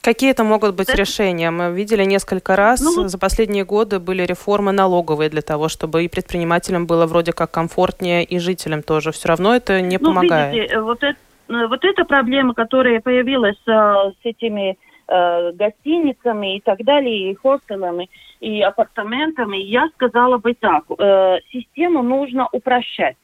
Какие 0.00 0.30
это 0.30 0.44
могут 0.44 0.76
быть 0.76 0.94
решения? 0.94 1.50
Мы 1.50 1.72
видели 1.72 2.04
несколько 2.04 2.54
раз, 2.56 2.80
ну, 2.80 3.08
за 3.08 3.18
последние 3.18 3.64
годы 3.64 3.98
были 3.98 4.22
реформы 4.22 4.72
налоговые 4.72 5.28
для 5.28 5.42
того, 5.42 5.68
чтобы 5.68 6.04
и 6.04 6.08
предпринимателям 6.08 6.86
было 6.86 7.06
вроде 7.06 7.32
как 7.32 7.50
комфортнее, 7.50 8.24
и 8.24 8.38
жителям 8.38 8.82
тоже. 8.82 9.10
Все 9.10 9.28
равно 9.28 9.54
это 9.54 9.80
не 9.80 9.98
ну, 9.98 10.08
помогает. 10.08 10.54
Видите, 10.54 10.80
вот, 10.80 11.02
это, 11.02 11.18
э, 11.48 11.66
вот 11.66 11.84
эта 11.84 12.04
проблема, 12.04 12.54
которая 12.54 13.00
появилась 13.00 13.60
э, 13.66 13.70
с 13.70 14.24
этими 14.24 14.78
э, 15.08 15.52
гостиницами 15.52 16.56
и 16.56 16.60
так 16.60 16.84
далее, 16.84 17.32
и 17.32 17.34
хостелами, 17.34 18.08
и 18.40 18.62
апартаментами, 18.62 19.56
я 19.56 19.88
сказала 19.94 20.38
бы 20.38 20.54
так, 20.54 20.84
э, 20.96 21.38
систему 21.52 22.02
нужно 22.02 22.48
упрощать. 22.52 23.16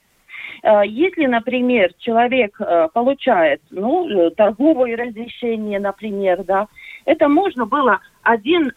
Э, 0.62 0.82
если, 0.86 1.26
например, 1.26 1.92
человек 1.98 2.56
э, 2.60 2.88
получает 2.92 3.60
ну, 3.70 4.08
э, 4.08 4.30
торговое 4.30 4.96
разрешение, 4.96 5.78
например, 5.80 6.44
да, 6.44 6.68
это 7.04 7.28
можно 7.28 7.66
было 7.66 8.00
один 8.22 8.72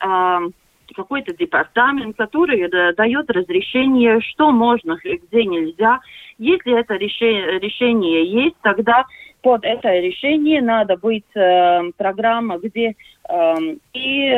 какой-то 0.96 1.36
департамент, 1.36 2.16
который 2.18 2.70
дает 2.94 3.30
разрешение, 3.30 4.22
что 4.22 4.52
можно, 4.52 4.98
где 5.04 5.44
нельзя. 5.46 6.00
Если 6.38 6.78
это 6.78 6.96
решение, 6.96 7.60
решение 7.60 8.26
есть, 8.26 8.56
тогда 8.62 9.06
под 9.42 9.64
это 9.64 10.00
решение 10.00 10.62
надо 10.62 10.98
быть 10.98 11.24
э, 11.36 11.92
программа, 11.98 12.58
где 12.58 12.96
э, 13.30 13.56
и 13.94 14.30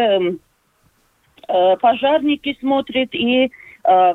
э, 1.48 1.78
пожарники 1.78 2.58
смотрят, 2.60 3.10
и 3.14 3.46
э, 3.46 3.50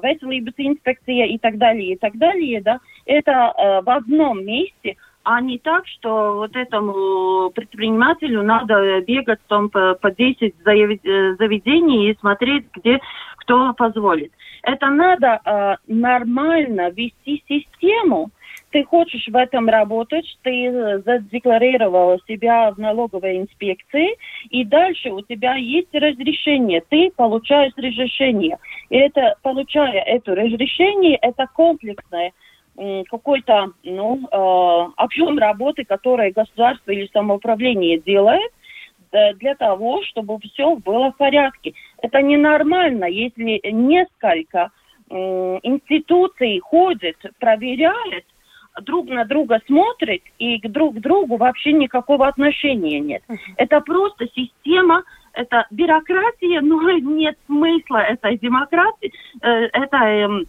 veselības 0.03 0.55
инспекция 0.59 1.27
и 1.27 1.39
так 1.39 1.59
далее, 1.59 1.93
и 1.93 1.97
так 1.97 2.17
далее, 2.17 2.61
да, 2.61 2.79
это 3.07 3.33
э, 3.57 3.83
в 3.83 3.91
одном 3.91 4.45
месте, 4.45 4.97
а 5.23 5.41
не 5.41 5.59
так, 5.59 5.87
что 5.87 6.35
вот 6.35 6.55
этому 6.55 7.51
предпринимателю 7.51 8.43
надо 8.43 9.01
бегать 9.01 9.41
там 9.49 9.71
по, 9.71 9.95
по 9.95 10.11
10 10.11 10.55
заведений 10.65 12.11
и 12.11 12.19
смотреть, 12.19 12.67
где 12.75 13.01
кто 13.37 13.73
позволит. 13.75 14.33
Это 14.63 14.89
надо 14.89 15.41
э, 15.45 15.77
нормально 15.87 16.91
вести 16.91 17.43
систему, 17.49 18.31
ты 18.75 18.83
хочешь 18.83 19.29
в 19.29 19.37
этом 19.37 19.69
работать, 19.69 20.27
ты 20.43 21.01
задекларировал 21.07 22.21
себя 22.27 22.73
в 22.73 22.79
налоговой 22.79 23.39
инспекции, 23.39 24.17
и 24.51 24.65
дальше 24.65 25.11
у 25.11 25.21
тебя 25.21 25.55
есть 25.55 25.95
разрешение, 25.95 26.83
ты 26.89 27.13
получаешь 27.15 27.73
разрешение. 27.77 28.59
И 28.91 28.97
это, 28.97 29.37
получая 29.43 30.03
это 30.03 30.35
разрешение, 30.35 31.17
это 31.23 31.47
комплексное 31.55 32.33
какой-то 33.09 33.73
ну, 33.85 34.21
э, 34.31 34.93
объем 34.97 35.39
работы, 35.39 35.85
который 35.85 36.33
государство 36.33 36.91
или 36.91 37.09
самоуправление 37.13 37.99
делает 37.99 38.51
для 39.37 39.55
того, 39.55 40.03
чтобы 40.03 40.41
все 40.41 40.75
было 40.75 41.13
в 41.13 41.17
порядке. 41.17 41.73
Это 42.03 42.21
ненормально, 42.21 43.05
если 43.05 43.61
несколько 43.71 44.73
институций 45.09 46.59
ходят, 46.59 47.15
проверяют, 47.39 48.25
друг 48.83 49.09
на 49.09 49.25
друга 49.25 49.61
смотрит 49.67 50.23
и 50.39 50.59
к 50.59 50.71
друг 50.71 50.97
к 50.97 51.01
другу 51.01 51.37
вообще 51.37 51.73
никакого 51.73 52.27
отношения 52.27 53.01
нет. 53.01 53.23
Это 53.57 53.81
просто 53.81 54.27
система, 54.35 55.05
это 55.33 55.67
бюрократия, 55.71 56.61
но 56.61 56.91
нет 56.99 57.37
смысла 57.47 57.99
этой 57.99 58.39
демократии, 58.39 59.13
э, 59.43 59.49
этой, 59.73 60.47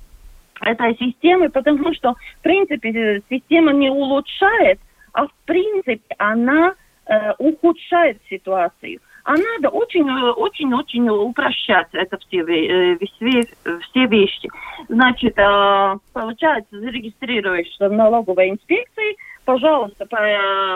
этой 0.62 0.96
системы, 0.98 1.50
потому 1.50 1.94
что, 1.94 2.14
в 2.40 2.44
принципе, 2.44 3.22
система 3.30 3.74
не 3.74 3.90
улучшает, 3.90 4.80
а 5.14 5.28
в 5.28 5.34
принципе 5.46 6.16
она 6.18 6.76
э, 7.08 7.34
ухудшает 7.38 8.20
ситуацию 8.30 9.00
а 9.26 9.34
надо 9.34 9.70
очень-очень-очень 9.70 11.10
упрощать 11.10 11.88
это 11.94 12.18
все, 12.20 12.42
э, 12.42 12.98
все, 12.98 13.42
все 13.90 14.06
вещи. 14.06 14.50
Значит, 14.88 15.38
э, 15.38 15.96
получается, 16.14 16.80
зарегистрируешься 16.80 17.90
в 17.90 17.94
налоговой 17.94 18.52
инспекции, 18.52 19.18
пожалуйста, 19.44 20.06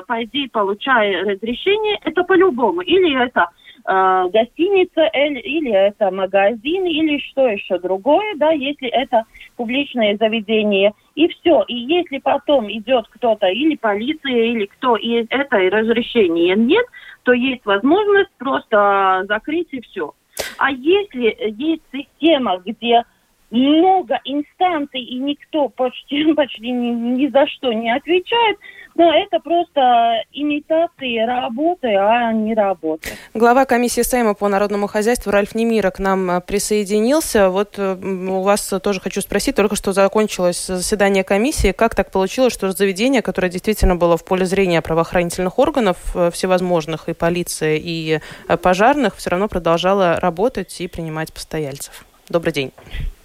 пойди, 0.08 0.48
получай 0.48 1.16
разрешение, 1.22 2.00
это 2.04 2.24
по-любому. 2.24 2.82
Или 2.82 3.24
это 3.24 3.50
э, 3.90 4.30
гостиница 4.32 5.06
или, 5.14 5.72
это 5.72 6.12
магазин 6.12 6.86
или 6.86 7.20
что 7.30 7.48
еще 7.48 7.80
другое, 7.80 8.36
да, 8.36 8.52
если 8.52 8.88
это 8.88 9.24
публичное 9.56 10.16
заведение. 10.18 10.94
И 11.16 11.28
все. 11.28 11.64
И 11.68 11.76
если 11.76 12.20
потом 12.20 12.72
идет 12.72 13.08
кто-то, 13.10 13.48
или 13.48 13.76
полиция, 13.76 14.46
или 14.46 14.66
кто, 14.66 14.96
и 14.96 15.26
это 15.30 15.58
разрешения 15.58 16.56
нет, 16.56 16.86
то 17.24 17.34
есть 17.34 17.66
возможность 17.66 18.32
просто 18.38 19.26
закрыть 19.28 19.70
и 19.72 19.82
все. 19.82 20.14
А 20.58 20.72
если 20.72 21.36
есть 21.58 21.84
система, 21.92 22.58
где 22.66 23.04
много 23.52 24.20
инстанций, 24.26 25.02
и 25.02 25.16
никто 25.20 25.70
почти, 25.70 26.34
почти 26.36 26.72
ни, 26.72 26.90
ни 26.90 27.28
за 27.28 27.48
что 27.48 27.74
не 27.74 27.96
отвечает, 27.96 28.58
но 28.96 29.14
это 29.14 29.40
просто 29.40 30.24
имитации 30.34 31.26
работы, 31.26 31.88
а 31.96 32.34
не 32.34 32.54
работы. 32.54 33.10
Глава 33.34 33.66
комиссии 33.66 34.02
Сейма 34.02 34.34
по 34.34 34.50
народному 34.50 34.88
хозяйству 34.88 35.32
Ральф 35.32 35.56
Немира 35.56 35.90
к 35.92 36.00
нам 36.00 36.30
э, 36.30 36.42
присоединился. 36.42 37.50
Вот 37.50 37.76
э, 37.78 37.96
у 37.96 38.42
вас 38.42 38.74
тоже 38.84 39.00
хочу 39.00 39.22
спросить, 39.22 39.56
только 39.56 39.76
что 39.76 39.94
закончилось 39.94 40.66
заседание 40.68 41.24
комиссии. 41.24 41.72
Как 41.72 41.96
так 41.96 42.12
получилось, 42.12 42.54
что 42.54 42.72
заведение, 42.72 43.22
которое 43.22 43.50
действительно 43.50 43.96
было 43.96 44.18
в 44.18 44.26
поле 44.26 44.46
зрения 44.46 44.82
правоохранительных 44.82 45.60
органов 45.60 45.98
э, 46.16 46.30
всевозможных, 46.32 47.08
и 47.08 47.14
полиции, 47.14 47.80
и 47.82 48.20
пожарных, 48.62 49.16
все 49.16 49.30
равно 49.30 49.48
продолжало 49.48 50.20
работать 50.20 50.82
и 50.82 50.88
принимать 50.88 51.32
постояльцев? 51.32 52.06
Добрый 52.28 52.54
день. 52.54 52.72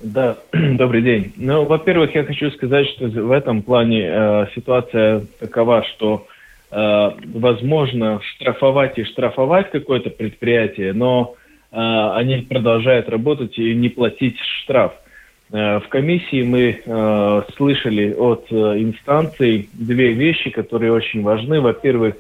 Да, 0.04 0.36
добрый 0.52 1.00
день. 1.00 1.32
Ну, 1.36 1.64
во-первых, 1.64 2.14
я 2.14 2.24
хочу 2.24 2.50
сказать, 2.50 2.86
что 2.88 3.06
в 3.06 3.30
этом 3.32 3.62
плане 3.62 4.02
э, 4.02 4.46
ситуация 4.54 5.24
такова, 5.40 5.82
что 5.82 6.26
э, 6.70 7.10
возможно 7.32 8.20
штрафовать 8.22 8.98
и 8.98 9.04
штрафовать 9.04 9.70
какое-то 9.70 10.10
предприятие, 10.10 10.92
но 10.92 11.36
э, 11.72 11.76
они 11.78 12.42
продолжают 12.42 13.08
работать 13.08 13.58
и 13.58 13.74
не 13.74 13.88
платить 13.88 14.36
штраф. 14.62 14.92
Э, 15.50 15.80
в 15.80 15.88
комиссии 15.88 16.42
мы 16.42 16.82
э, 16.84 17.42
слышали 17.56 18.12
от 18.12 18.44
э, 18.50 18.54
инстанций 18.54 19.70
две 19.72 20.12
вещи, 20.12 20.50
которые 20.50 20.92
очень 20.92 21.22
важны. 21.22 21.62
Во-первых, 21.62 22.16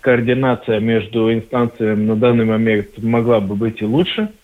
координация 0.00 0.80
между 0.80 1.30
инстанциями 1.30 2.06
на 2.06 2.16
данный 2.16 2.46
момент 2.46 2.96
могла 2.96 3.40
бы 3.40 3.54
быть 3.54 3.82
и 3.82 3.84
лучше– 3.84 4.30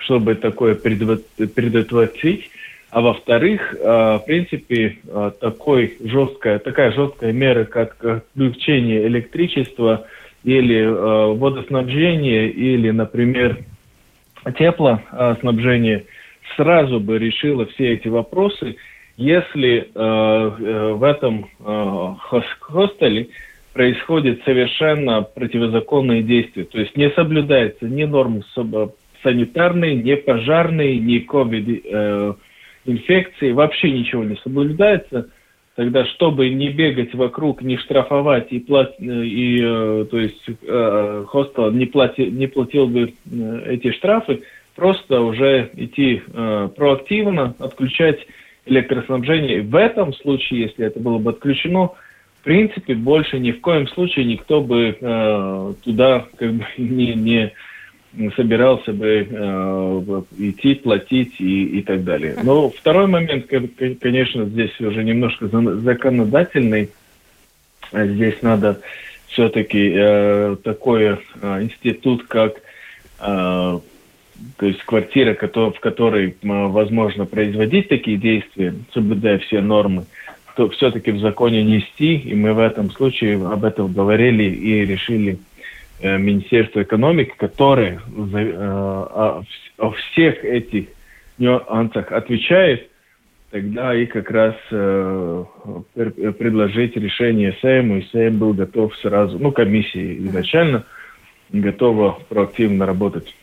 чтобы 0.00 0.34
такое 0.34 0.74
предотвратить. 0.74 2.50
А 2.90 3.00
во-вторых, 3.00 3.74
э, 3.74 3.84
в 3.84 4.24
принципе, 4.26 4.98
э, 5.06 5.30
такой 5.40 5.96
жесткая, 6.02 6.58
такая 6.58 6.90
жесткая 6.90 7.32
мера, 7.32 7.64
как 7.64 8.04
отключение 8.04 9.06
электричества 9.06 10.06
или 10.42 10.80
э, 10.80 11.34
водоснабжение, 11.34 12.50
или, 12.50 12.90
например, 12.90 13.58
теплоснабжение, 14.58 16.04
сразу 16.56 16.98
бы 16.98 17.18
решила 17.18 17.66
все 17.66 17.92
эти 17.92 18.08
вопросы, 18.08 18.76
если 19.16 19.90
в 19.94 21.04
этом 21.04 21.46
хостеле 22.60 23.28
происходит 23.74 24.42
совершенно 24.44 25.20
противозаконные 25.20 26.22
действия. 26.22 26.64
То 26.64 26.80
есть 26.80 26.96
не 26.96 27.10
соблюдается 27.10 27.84
ни 27.84 28.04
норм 28.04 28.42
санитарные, 29.22 29.96
не 29.96 30.16
пожарные, 30.16 30.98
не 30.98 31.20
ковид-инфекции, 31.20 33.52
вообще 33.52 33.90
ничего 33.90 34.24
не 34.24 34.36
соблюдается, 34.36 35.28
тогда, 35.76 36.06
чтобы 36.06 36.48
не 36.50 36.70
бегать 36.70 37.14
вокруг, 37.14 37.60
не 37.62 37.76
штрафовать 37.78 38.48
и, 38.50 38.58
плат, 38.58 38.94
и 38.98 39.60
э, 39.62 40.06
то 40.10 40.18
есть 40.18 40.42
э, 40.62 41.24
хостел 41.28 41.70
не, 41.70 41.86
плати, 41.86 42.26
не 42.26 42.46
платил 42.46 42.86
бы 42.86 43.14
э, 43.30 43.62
эти 43.66 43.92
штрафы, 43.92 44.42
просто 44.74 45.20
уже 45.20 45.70
идти 45.74 46.22
проактивно, 46.76 47.54
отключать 47.58 48.26
электроснабжение. 48.66 49.62
В 49.62 49.74
этом 49.74 50.12
случае, 50.14 50.60
если 50.62 50.86
это 50.86 51.00
было 51.00 51.18
бы 51.18 51.30
отключено, 51.30 51.90
в 52.40 52.44
принципе, 52.44 52.94
больше 52.94 53.38
ни 53.38 53.52
в 53.52 53.60
коем 53.60 53.86
случае 53.88 54.24
никто 54.24 54.62
бы 54.62 54.96
э, 54.98 55.74
туда 55.84 56.26
как 56.36 56.54
бы 56.54 56.64
не, 56.78 57.14
не 57.14 57.52
собирался 58.34 58.92
бы 58.92 59.26
э, 59.30 60.22
идти, 60.38 60.74
платить 60.74 61.40
и, 61.40 61.78
и 61.78 61.82
так 61.82 62.04
далее. 62.04 62.36
Но 62.42 62.70
второй 62.70 63.06
момент, 63.06 63.46
конечно, 64.00 64.44
здесь 64.46 64.78
уже 64.80 65.04
немножко 65.04 65.46
законодательный. 65.46 66.90
Здесь 67.92 68.42
надо 68.42 68.80
все-таки 69.28 69.92
э, 69.94 70.56
такой 70.62 71.04
э, 71.04 71.62
институт, 71.62 72.24
как 72.26 72.56
э, 73.20 73.80
то 74.56 74.66
есть 74.66 74.82
квартира, 74.84 75.34
в 75.34 75.80
которой 75.80 76.36
возможно 76.42 77.26
производить 77.26 77.88
такие 77.88 78.16
действия, 78.16 78.74
соблюдая 78.92 79.38
все 79.38 79.60
нормы, 79.60 80.06
то 80.56 80.68
все-таки 80.70 81.10
в 81.10 81.20
законе 81.20 81.62
нести, 81.62 82.16
и 82.16 82.34
мы 82.34 82.54
в 82.54 82.58
этом 82.58 82.90
случае 82.90 83.36
об 83.46 83.64
этом 83.64 83.92
говорили 83.92 84.44
и 84.44 84.84
решили 84.84 85.38
Э, 86.02 86.16
Министерство 86.16 86.82
экономики, 86.82 87.32
которое 87.36 88.00
э, 88.16 88.44
о, 88.46 89.42
всех 90.12 90.42
этих 90.44 90.86
нюансах 91.36 92.10
отвечает, 92.10 92.88
тогда 93.50 93.94
и 93.94 94.06
как 94.06 94.30
раз 94.30 94.54
э, 94.70 95.44
предложить 96.38 96.96
решение 96.96 97.54
Сейму, 97.60 97.98
и 97.98 98.06
Сейм 98.12 98.38
был 98.38 98.54
готов 98.54 98.96
сразу, 98.96 99.38
ну, 99.38 99.52
комиссии 99.52 100.16
изначально 100.20 100.86
готова 101.50 102.18
проактивно 102.30 102.86
работать. 102.86 103.34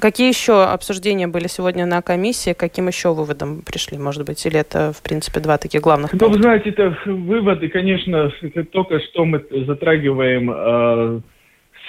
Какие 0.00 0.28
еще 0.28 0.64
обсуждения 0.64 1.28
были 1.28 1.46
сегодня 1.46 1.86
на 1.86 2.02
комиссии? 2.02 2.54
Каким 2.54 2.88
еще 2.88 3.14
выводом 3.14 3.62
пришли, 3.62 3.98
может 3.98 4.26
быть? 4.26 4.44
Или 4.46 4.58
это, 4.58 4.92
в 4.92 5.00
принципе, 5.00 5.38
два 5.38 5.58
таких 5.58 5.80
главных 5.80 6.12
Ну, 6.12 6.28
вы 6.28 6.40
знаете, 6.40 6.70
это 6.70 6.96
выводы, 7.06 7.68
конечно, 7.68 8.32
только 8.72 8.98
что 9.00 9.24
мы 9.24 9.44
затрагиваем 9.66 10.50
э, 10.52 11.20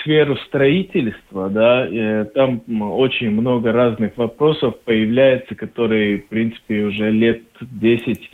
сферу 0.06 0.38
строительства, 0.48 1.50
да, 1.50 1.88
там 2.36 2.62
очень 2.80 3.32
много 3.32 3.72
разных 3.72 4.16
вопросов 4.18 4.76
появляется, 4.86 5.56
которые, 5.56 6.20
в 6.20 6.28
принципе, 6.28 6.84
уже 6.84 7.10
лет 7.10 7.42
10, 7.60 8.30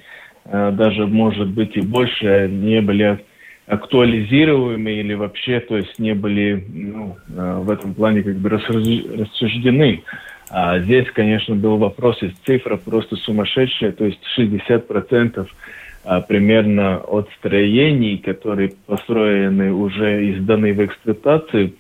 э, 0.46 0.72
даже, 0.74 1.08
может 1.08 1.48
быть, 1.48 1.78
и 1.78 1.82
больше 1.82 2.50
не 2.52 2.82
были 2.82 3.20
актуализируемы 3.68 4.92
или 4.92 5.14
вообще, 5.14 5.62
то 5.62 5.78
есть 5.78 5.98
не 5.98 6.14
были 6.14 6.66
ну, 6.68 7.16
э, 7.30 7.60
в 7.62 7.72
этом 7.72 7.94
плане 7.94 8.22
как 8.22 8.36
бы 8.36 8.50
рассуждены. 8.50 10.04
А 10.50 10.78
здесь, 10.80 11.10
конечно, 11.12 11.56
был 11.56 11.78
вопрос, 11.78 12.22
из 12.22 12.34
цифра 12.46 12.76
просто 12.76 13.16
сумасшедшая, 13.16 13.94
то 13.94 14.04
есть 14.04 14.20
60 14.36 14.88
процентов 14.88 15.50
примерно 16.28 16.98
от 17.00 17.30
строений, 17.38 18.18
которые 18.18 18.74
построены 18.88 19.72
уже 19.72 20.26
и 20.26 20.40
сданы 20.40 20.74
в 20.74 20.86
эксплуатацию, 20.86 21.74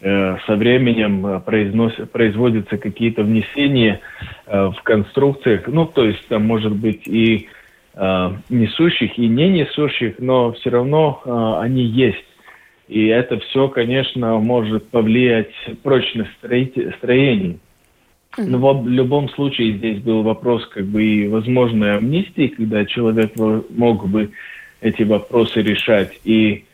э, 0.00 0.36
со 0.46 0.56
временем 0.56 1.26
э, 1.26 1.40
производятся 1.40 2.76
какие-то 2.78 3.22
внесения 3.22 4.00
э, 4.46 4.66
в 4.66 4.82
конструкциях, 4.82 5.66
ну, 5.66 5.86
то 5.86 6.04
есть 6.04 6.26
там 6.28 6.46
может 6.46 6.74
быть 6.74 7.06
и 7.06 7.48
несущих, 8.48 9.18
и 9.18 9.26
не 9.26 9.48
несущих, 9.48 10.20
но 10.20 10.52
все 10.52 10.70
равно 10.70 11.58
они 11.60 11.82
есть. 11.82 12.24
И 12.86 13.06
это 13.06 13.40
все, 13.40 13.66
конечно, 13.66 14.38
может 14.38 14.88
повлиять 14.90 15.50
прочность 15.82 16.30
строений. 16.98 17.58
Но 18.36 18.74
в 18.74 18.88
любом 18.88 19.28
случае 19.30 19.78
здесь 19.78 20.00
был 20.00 20.22
вопрос 20.22 20.66
как 20.66 20.84
бы 20.86 21.02
и 21.02 21.28
возможной 21.28 21.96
амнистии, 21.96 22.48
когда 22.48 22.84
человек 22.84 23.32
мог 23.36 24.08
бы 24.08 24.30
эти 24.80 25.02
вопросы 25.02 25.60
решать 25.62 26.20
и 26.24 26.64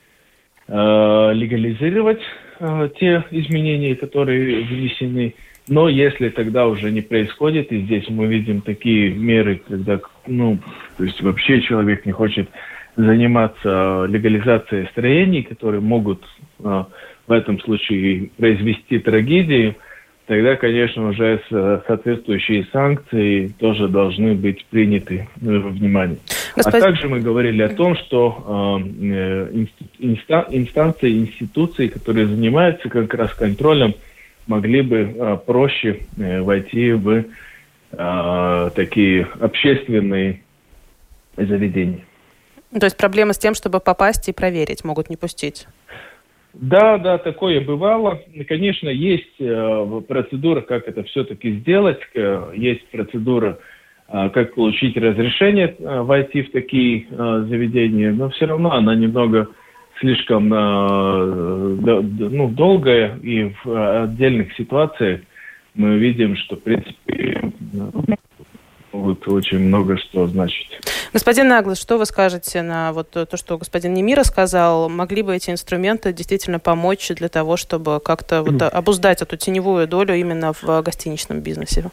э, 0.69 1.31
легализировать 1.33 2.21
э, 2.61 2.91
те 2.99 3.25
изменения, 3.31 3.95
которые 3.95 4.65
внесены. 4.65 5.35
Но 5.67 5.89
если 5.89 6.29
тогда 6.29 6.67
уже 6.67 6.91
не 6.91 7.01
происходит, 7.01 7.73
и 7.73 7.81
здесь 7.83 8.09
мы 8.11 8.27
видим 8.27 8.61
такие 8.61 9.11
меры, 9.15 9.63
когда, 9.67 10.01
ну, 10.27 10.59
то 10.99 11.05
есть 11.05 11.23
вообще 11.23 11.63
человек 11.63 12.05
не 12.05 12.13
хочет 12.13 12.51
заниматься 12.97 14.05
легализацией 14.09 14.89
строений, 14.89 15.43
которые 15.43 15.81
могут 15.81 16.23
э, 16.59 16.85
в 17.27 17.33
этом 17.33 17.59
случае 17.61 18.31
произвести 18.37 18.99
трагедию, 18.99 19.77
тогда, 20.27 20.57
конечно, 20.57 21.09
уже 21.09 21.41
соответствующие 21.49 22.67
санкции 22.73 23.49
тоже 23.59 23.89
должны 23.89 24.35
быть 24.35 24.65
приняты 24.67 25.29
во 25.41 25.69
внимание. 25.69 26.19
Господ... 26.57 26.75
А 26.75 26.81
также 26.81 27.09
мы 27.09 27.21
говорили 27.21 27.63
о 27.63 27.69
том, 27.69 27.97
что 27.97 28.81
э, 28.81 29.65
инста... 29.99 30.47
инстанции, 30.51 31.19
институции, 31.19 31.89
которые 31.89 32.27
занимаются 32.27 32.89
как 32.89 33.13
раз 33.15 33.35
контролем, 33.35 33.95
могли 34.47 34.83
бы 34.83 34.97
э, 34.99 35.37
проще 35.45 36.01
э, 36.17 36.41
войти 36.41 36.93
в 36.93 37.25
э, 37.93 38.71
такие 38.75 39.29
общественные 39.41 40.43
заведения. 41.37 42.05
То 42.79 42.87
есть 42.87 42.97
проблема 42.97 43.33
с 43.33 43.39
тем, 43.39 43.55
чтобы 43.55 43.81
попасть 43.81 44.29
и 44.29 44.33
проверить, 44.33 44.85
могут 44.85 45.09
не 45.09 45.17
пустить? 45.17 45.67
Да, 46.55 46.99
да, 46.99 47.19
такое 47.19 47.61
бывало. 47.61 48.21
Конечно, 48.49 48.89
есть 48.89 49.41
э, 49.41 50.01
процедура, 50.07 50.61
как 50.61 50.87
это 50.89 51.03
все-таки 51.05 51.59
сделать. 51.59 52.01
Э, 52.15 52.53
есть 52.55 52.87
процедура, 52.91 53.59
э, 54.09 54.31
как 54.31 54.55
получить 54.55 54.97
разрешение 54.97 55.75
войти 55.79 56.43
в 56.43 56.53
такие 56.53 57.07
заведения, 57.11 58.13
но 58.13 58.31
все 58.31 58.47
равно 58.47 58.73
она 58.73 58.95
немного 58.95 59.49
слишком 60.01 60.53
э, 60.53 60.57
ну, 60.57 62.49
долгая, 62.51 63.19
и 63.19 63.53
в 63.65 64.03
отдельных 64.05 64.55
ситуациях 64.55 65.21
мы 65.75 65.99
видим, 65.99 66.37
что, 66.37 66.57
в 66.57 66.63
принципе, 66.63 67.53
могут 68.95 69.27
очень 69.29 69.59
много 69.59 69.97
что 69.97 70.27
значить. 70.27 70.79
Господин 71.13 71.49
Наглас, 71.49 71.81
что 71.81 71.99
вы 71.99 72.07
скажете 72.07 72.63
на 72.63 72.93
вот 72.93 73.11
то, 73.11 73.37
что 73.37 73.59
господин 73.59 73.95
Немира 73.95 74.23
сказал? 74.23 74.89
Могли 74.89 75.23
бы 75.23 75.35
эти 75.35 75.51
инструменты 75.51 76.13
действительно 76.13 76.59
помочь 76.59 77.09
для 77.09 77.29
того, 77.29 77.57
чтобы 77.57 78.01
как-то 78.01 78.43
вот 78.43 78.63
обуздать 78.63 79.23
эту 79.23 79.37
теневую 79.37 79.87
долю 79.89 80.15
именно 80.15 80.53
в 80.53 80.83
гостиничном 80.83 81.41
бизнесе? 81.41 81.91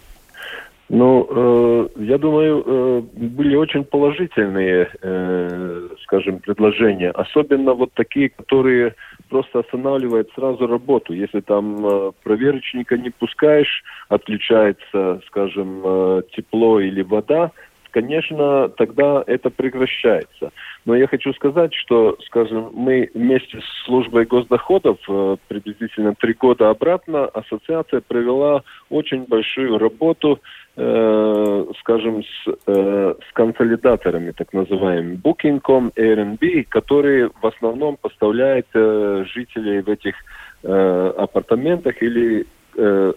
Ну, 0.94 1.26
э, 1.30 1.88
я 2.04 2.18
думаю, 2.18 2.64
э, 2.66 3.02
были 3.14 3.56
очень 3.56 3.86
положительные, 3.86 4.90
э, 5.02 5.88
скажем, 6.04 6.40
предложения. 6.40 7.12
Особенно 7.12 7.74
вот 7.74 7.94
такие, 7.94 8.28
которые 8.28 8.96
просто 9.32 9.60
останавливают 9.60 10.30
сразу 10.36 10.68
работу. 10.68 11.14
Если 11.14 11.40
там 11.40 11.86
э, 11.86 12.12
проверочника 12.22 12.98
не 12.98 13.10
пускаешь, 13.10 13.84
отключается, 14.10 15.22
скажем, 15.28 15.82
э, 15.84 16.22
тепло 16.36 16.82
или 16.82 17.02
вода, 17.02 17.52
конечно, 17.92 18.68
тогда 18.70 19.24
это 19.26 19.50
прекращается. 19.50 20.52
Но 20.86 20.96
я 20.96 21.08
хочу 21.08 21.34
сказать, 21.34 21.74
что, 21.74 22.18
скажем, 22.26 22.72
мы 22.74 23.10
вместе 23.14 23.60
с 23.62 23.86
службой 23.86 24.26
госдоходов 24.26 24.98
э, 25.08 25.38
приблизительно 25.48 26.14
три 26.16 26.34
года 26.34 26.70
обратно 26.70 27.26
ассоциация 27.26 28.02
провела 28.02 28.64
очень 28.90 29.24
большую 29.24 29.78
работу 29.78 30.42
э, 30.76 31.66
скажем, 31.80 32.24
с, 32.24 32.56
э, 32.68 33.14
с 33.30 33.34
консолидаторами, 33.34 34.32
так 34.32 34.54
называемыми, 34.54 35.16
Booking.com, 35.16 35.92
Airbnb, 35.96 36.64
которые 36.66 37.30
в 37.42 37.46
основном 37.46 37.98
поставляют 37.98 38.68
э, 38.74 39.26
жителей 39.34 39.82
в 39.82 39.90
этих 39.90 40.16
э, 40.64 41.14
апартаментах 41.18 42.02
или 42.02 42.46
э, 42.78 43.14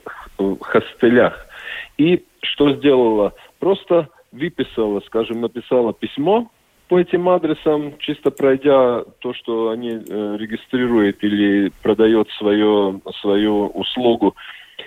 хостелях. 0.61 1.47
И 1.97 2.25
что 2.43 2.75
сделала? 2.75 3.35
Просто 3.59 4.09
выписала, 4.33 5.01
скажем, 5.07 5.41
написала 5.41 5.93
письмо 5.93 6.51
по 6.89 6.99
этим 6.99 7.29
адресам, 7.29 7.95
чисто 7.99 8.31
пройдя 8.31 9.05
то, 9.21 9.33
что 9.33 9.71
они 9.71 9.91
э, 9.91 10.37
регистрируют 10.39 11.23
или 11.23 11.73
продают 11.83 12.31
свое, 12.33 13.01
свою 13.21 13.69
услугу. 13.69 14.35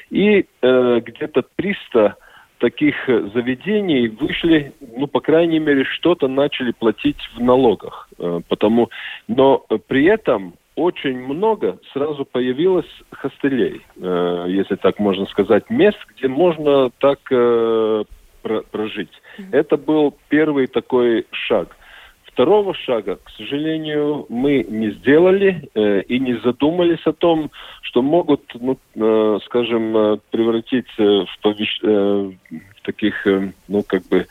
И 0.09 0.45
э, 0.61 0.99
где-то 1.03 1.43
300 1.55 2.15
таких 2.59 2.95
заведений 3.07 4.07
вышли, 4.07 4.73
ну, 4.95 5.07
по 5.07 5.19
крайней 5.19 5.59
мере, 5.59 5.83
что-то 5.83 6.27
начали 6.27 6.71
платить 6.71 7.19
в 7.35 7.41
налогах. 7.41 8.09
Э, 8.19 8.41
потому, 8.47 8.89
но 9.27 9.65
при 9.87 10.05
этом 10.05 10.53
очень 10.75 11.19
много 11.19 11.79
сразу 11.91 12.23
появилось 12.23 12.85
хостелей, 13.11 13.81
э, 13.95 14.45
если 14.49 14.75
так 14.75 14.99
можно 14.99 15.25
сказать, 15.25 15.69
мест, 15.69 15.97
где 16.15 16.27
можно 16.27 16.91
так 16.99 17.19
э, 17.31 18.03
прожить. 18.71 19.11
Это 19.51 19.75
был 19.75 20.15
первый 20.29 20.67
такой 20.67 21.25
шаг. 21.31 21.75
Второго 22.37 22.75
шага, 22.75 23.15
к 23.15 23.31
сожалению, 23.31 24.27
мы 24.29 24.63
не 24.69 24.91
сделали 24.91 25.67
э, 25.73 26.03
и 26.03 26.19
не 26.19 26.35
задумались 26.41 27.01
о 27.05 27.11
том, 27.11 27.49
что 27.81 28.03
могут, 28.03 28.43
ну, 28.53 28.77
э, 28.93 29.39
скажем, 29.45 29.97
э, 29.97 30.17
превратиться 30.29 31.25
в, 31.25 31.39
повещ... 31.41 31.79
э, 31.81 31.87
в 31.87 32.81
таких, 32.83 33.25
э, 33.25 33.51
ну, 33.67 33.81
как 33.81 34.03
бы, 34.03 34.27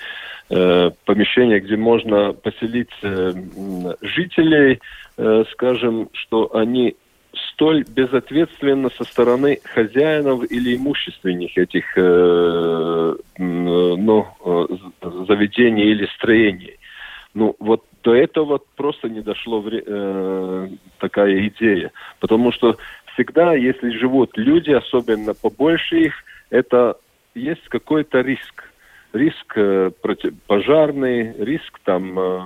э, 0.51 0.91
помещения, 1.05 1.59
где 1.59 1.77
можно 1.77 2.33
поселить 2.33 2.93
э, 3.03 3.33
жителей, 4.03 4.79
э, 5.17 5.45
скажем, 5.51 6.09
что 6.13 6.55
они 6.55 6.95
столь 7.55 7.83
безответственно 7.89 8.89
со 8.97 9.03
стороны 9.03 9.59
хозяинов 9.65 10.49
или 10.49 10.77
имущественных 10.77 11.59
этих 11.59 11.87
э, 11.97 13.17
ну, 13.37 14.27
э, 14.45 14.67
заведений 15.27 15.87
или 15.87 16.07
строений. 16.15 16.79
Ну, 17.37 17.55
вот 17.59 17.85
до 18.03 18.15
этого 18.15 18.61
просто 18.77 19.11
не 19.11 19.21
дошло 19.21 19.61
вре- 19.61 19.85
э, 19.87 20.69
такая 20.99 21.49
идея. 21.49 21.93
Потому 22.19 22.51
что 22.51 22.79
всегда, 23.13 23.53
если 23.53 23.91
живут 23.91 24.39
люди, 24.39 24.71
особенно 24.71 25.35
побольше 25.35 25.99
их, 25.99 26.15
это 26.49 26.97
есть 27.35 27.69
какой-то 27.69 28.23
риск 28.23 28.65
риск 29.13 29.53
э, 29.57 29.91
пожарный, 30.47 31.35
риск 31.35 31.79
там 31.85 32.19
э, 32.19 32.41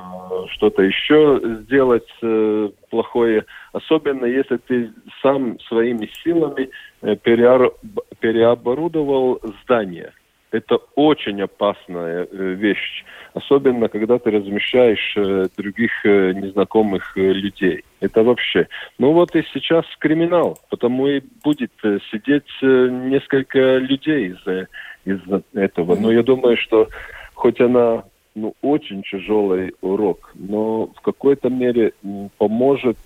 что-то 0.54 0.82
еще 0.82 1.40
сделать 1.62 2.08
э, 2.22 2.70
плохое, 2.90 3.44
особенно 3.72 4.26
если 4.26 4.56
ты 4.56 4.90
сам 5.22 5.60
своими 5.68 6.10
силами 6.24 6.68
э, 7.02 7.14
переоборудовал 7.16 9.40
здание. 9.62 10.12
Это 10.52 10.78
очень 10.96 11.40
опасная 11.42 12.26
э, 12.30 12.54
вещь, 12.54 13.04
особенно 13.34 13.88
когда 13.88 14.18
ты 14.18 14.30
размещаешь 14.30 15.14
э, 15.16 15.48
других 15.56 15.90
э, 16.04 16.32
незнакомых 16.32 17.16
людей. 17.16 17.84
Это 18.00 18.22
вообще. 18.24 18.66
Ну 18.98 19.12
вот 19.12 19.36
и 19.36 19.44
сейчас 19.52 19.84
криминал, 19.98 20.58
потому 20.68 21.06
и 21.06 21.22
будет 21.44 21.72
сидеть 22.10 22.50
несколько 22.62 23.76
людей 23.76 24.28
из-за 24.28 24.68
из-за 25.04 25.42
этого. 25.54 25.96
Но 25.96 26.10
я 26.10 26.22
думаю, 26.22 26.56
что 26.56 26.88
хоть 27.34 27.60
она 27.60 28.04
ну, 28.34 28.54
очень 28.62 29.02
тяжелый 29.02 29.74
урок, 29.80 30.32
но 30.34 30.86
в 30.86 31.00
какой-то 31.00 31.48
мере 31.48 31.92
поможет 32.38 32.98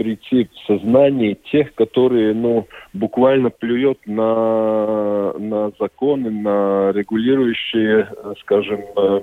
прийти 0.00 0.48
в 0.50 0.66
сознание 0.66 1.36
тех, 1.52 1.74
которые, 1.74 2.32
ну, 2.32 2.66
буквально 2.94 3.50
плюют 3.50 3.98
на, 4.06 5.34
на 5.38 5.72
законы, 5.78 6.30
на 6.30 6.90
регулирующие, 6.92 8.08
э, 8.10 8.34
скажем, 8.40 8.80
э, 8.96 9.20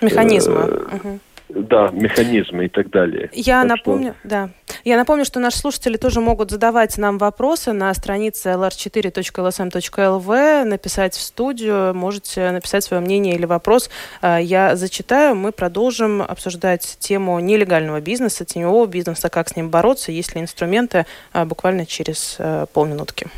механизмы. 0.00 0.60
Э, 0.60 0.96
угу 0.96 1.20
да, 1.54 1.90
механизмы 1.92 2.66
и 2.66 2.68
так 2.68 2.90
далее. 2.90 3.28
Я 3.32 3.62
так 3.62 3.70
напомню, 3.70 4.14
что... 4.20 4.28
да. 4.28 4.50
Я 4.84 4.96
напомню, 4.96 5.24
что 5.24 5.40
наши 5.40 5.58
слушатели 5.58 5.96
тоже 5.96 6.20
могут 6.20 6.50
задавать 6.50 6.96
нам 6.98 7.18
вопросы 7.18 7.72
на 7.72 7.92
странице 7.94 8.50
lr4.lsm.lv, 8.50 10.64
написать 10.64 11.14
в 11.14 11.20
студию, 11.20 11.94
можете 11.94 12.50
написать 12.50 12.84
свое 12.84 13.02
мнение 13.02 13.34
или 13.34 13.44
вопрос. 13.44 13.90
А, 14.22 14.38
я 14.38 14.76
зачитаю, 14.76 15.34
мы 15.34 15.52
продолжим 15.52 16.22
обсуждать 16.22 16.96
тему 16.98 17.38
нелегального 17.40 18.00
бизнеса, 18.00 18.44
теневого 18.44 18.86
бизнеса, 18.86 19.28
как 19.28 19.48
с 19.48 19.56
ним 19.56 19.70
бороться, 19.70 20.12
есть 20.12 20.34
ли 20.34 20.40
инструменты, 20.40 21.06
а, 21.32 21.44
буквально 21.44 21.86
через 21.86 22.36
а, 22.38 22.66
полминутки. 22.66 23.28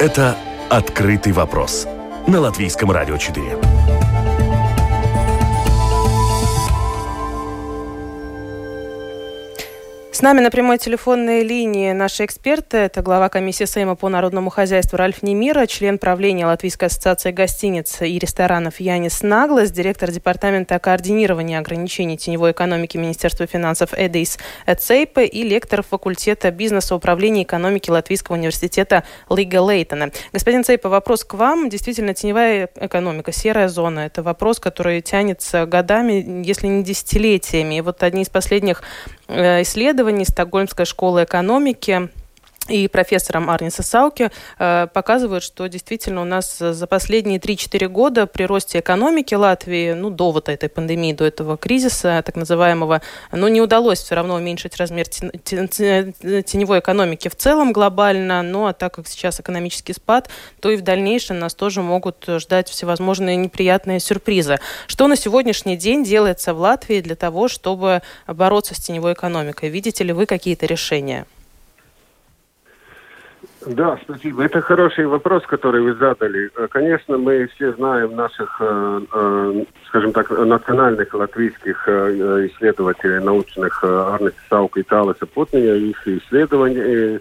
Это 0.00 0.36
«Открытый 0.68 1.32
вопрос» 1.32 1.86
на 2.26 2.40
Латвийском 2.40 2.90
радио 2.90 3.16
4. 3.16 3.63
С 10.14 10.22
нами 10.22 10.38
на 10.38 10.52
прямой 10.52 10.78
телефонной 10.78 11.42
линии 11.42 11.90
наши 11.90 12.24
эксперты. 12.24 12.76
Это 12.76 13.02
глава 13.02 13.28
комиссии 13.28 13.64
Сейма 13.64 13.96
по 13.96 14.08
народному 14.08 14.48
хозяйству 14.48 14.96
Ральф 14.96 15.24
Немира, 15.24 15.66
член 15.66 15.98
правления 15.98 16.46
Латвийской 16.46 16.84
ассоциации 16.84 17.32
гостиниц 17.32 18.00
и 18.00 18.16
ресторанов 18.20 18.78
Янис 18.78 19.24
Наглас, 19.24 19.72
директор 19.72 20.12
департамента 20.12 20.78
координирования 20.78 21.58
ограничений 21.58 22.16
теневой 22.16 22.52
экономики 22.52 22.96
Министерства 22.96 23.48
финансов 23.48 23.90
Эдейс 23.92 24.38
Эцейпе 24.68 25.26
и 25.26 25.42
лектор 25.42 25.82
факультета 25.82 26.52
бизнеса 26.52 26.94
управления 26.94 27.42
экономики 27.42 27.90
Латвийского 27.90 28.36
университета 28.36 29.02
Лига 29.28 29.62
Лейтона. 29.62 30.12
Господин 30.32 30.62
Цейпе, 30.62 30.88
вопрос 30.88 31.24
к 31.24 31.34
вам. 31.34 31.68
Действительно, 31.68 32.14
теневая 32.14 32.70
экономика, 32.76 33.32
серая 33.32 33.66
зона– 33.66 33.98
это 34.06 34.22
вопрос, 34.22 34.60
который 34.60 35.00
тянется 35.00 35.66
годами, 35.66 36.44
если 36.46 36.68
не 36.68 36.84
десятилетиями. 36.84 37.78
И 37.78 37.80
вот 37.80 38.04
одни 38.04 38.22
из 38.22 38.28
последних 38.28 38.84
исследований 39.28 40.24
исследований 40.24 40.24
Стокгольмской 40.24 40.86
школы 40.86 41.24
экономики 41.24 42.08
и 42.68 42.88
профессором 42.88 43.50
Арниса 43.50 43.82
Сауки 43.82 44.30
э, 44.58 44.86
показывают, 44.92 45.44
что 45.44 45.66
действительно 45.66 46.22
у 46.22 46.24
нас 46.24 46.58
за 46.58 46.86
последние 46.86 47.38
3-4 47.38 47.88
года 47.88 48.26
при 48.26 48.44
росте 48.44 48.78
экономики 48.78 49.34
Латвии, 49.34 49.92
ну, 49.92 50.10
до 50.10 50.30
вот 50.30 50.48
этой 50.48 50.68
пандемии, 50.68 51.12
до 51.12 51.24
этого 51.24 51.56
кризиса 51.56 52.22
так 52.24 52.36
называемого, 52.36 53.02
ну, 53.32 53.48
не 53.48 53.60
удалось 53.60 53.98
все 54.00 54.14
равно 54.14 54.36
уменьшить 54.36 54.76
размер 54.76 55.06
теневой 55.08 56.78
экономики 56.78 57.28
в 57.28 57.36
целом 57.36 57.72
глобально, 57.72 58.42
ну, 58.42 58.66
а 58.66 58.72
так 58.72 58.94
как 58.94 59.08
сейчас 59.08 59.40
экономический 59.40 59.92
спад, 59.92 60.30
то 60.60 60.70
и 60.70 60.76
в 60.76 60.82
дальнейшем 60.82 61.38
нас 61.38 61.54
тоже 61.54 61.82
могут 61.82 62.24
ждать 62.26 62.68
всевозможные 62.68 63.36
неприятные 63.36 64.00
сюрпризы. 64.00 64.58
Что 64.86 65.06
на 65.06 65.16
сегодняшний 65.16 65.76
день 65.76 66.04
делается 66.04 66.54
в 66.54 66.60
Латвии 66.60 67.00
для 67.00 67.16
того, 67.16 67.48
чтобы 67.48 68.02
бороться 68.26 68.74
с 68.74 68.78
теневой 68.78 69.12
экономикой? 69.12 69.68
Видите 69.68 70.04
ли 70.04 70.12
вы 70.12 70.26
какие-то 70.26 70.66
решения? 70.66 71.26
Да, 73.66 73.98
спасибо. 74.02 74.44
Это 74.44 74.60
хороший 74.60 75.06
вопрос, 75.06 75.42
который 75.46 75.80
вы 75.82 75.94
задали. 75.94 76.50
Э, 76.56 76.66
конечно, 76.68 77.16
мы 77.16 77.46
все 77.54 77.72
знаем 77.72 78.14
наших, 78.14 78.56
э, 78.60 79.00
э, 79.12 79.64
скажем 79.88 80.12
так, 80.12 80.30
национальных 80.30 81.14
латвийских 81.14 81.88
исследователей 81.88 83.20
научных 83.20 83.82
Арнеса 83.82 84.36
Саука 84.50 84.80
и 84.80 84.82
Таласа 84.82 85.26
Путния, 85.26 85.74
их 85.74 86.06
исследования, 86.06 87.20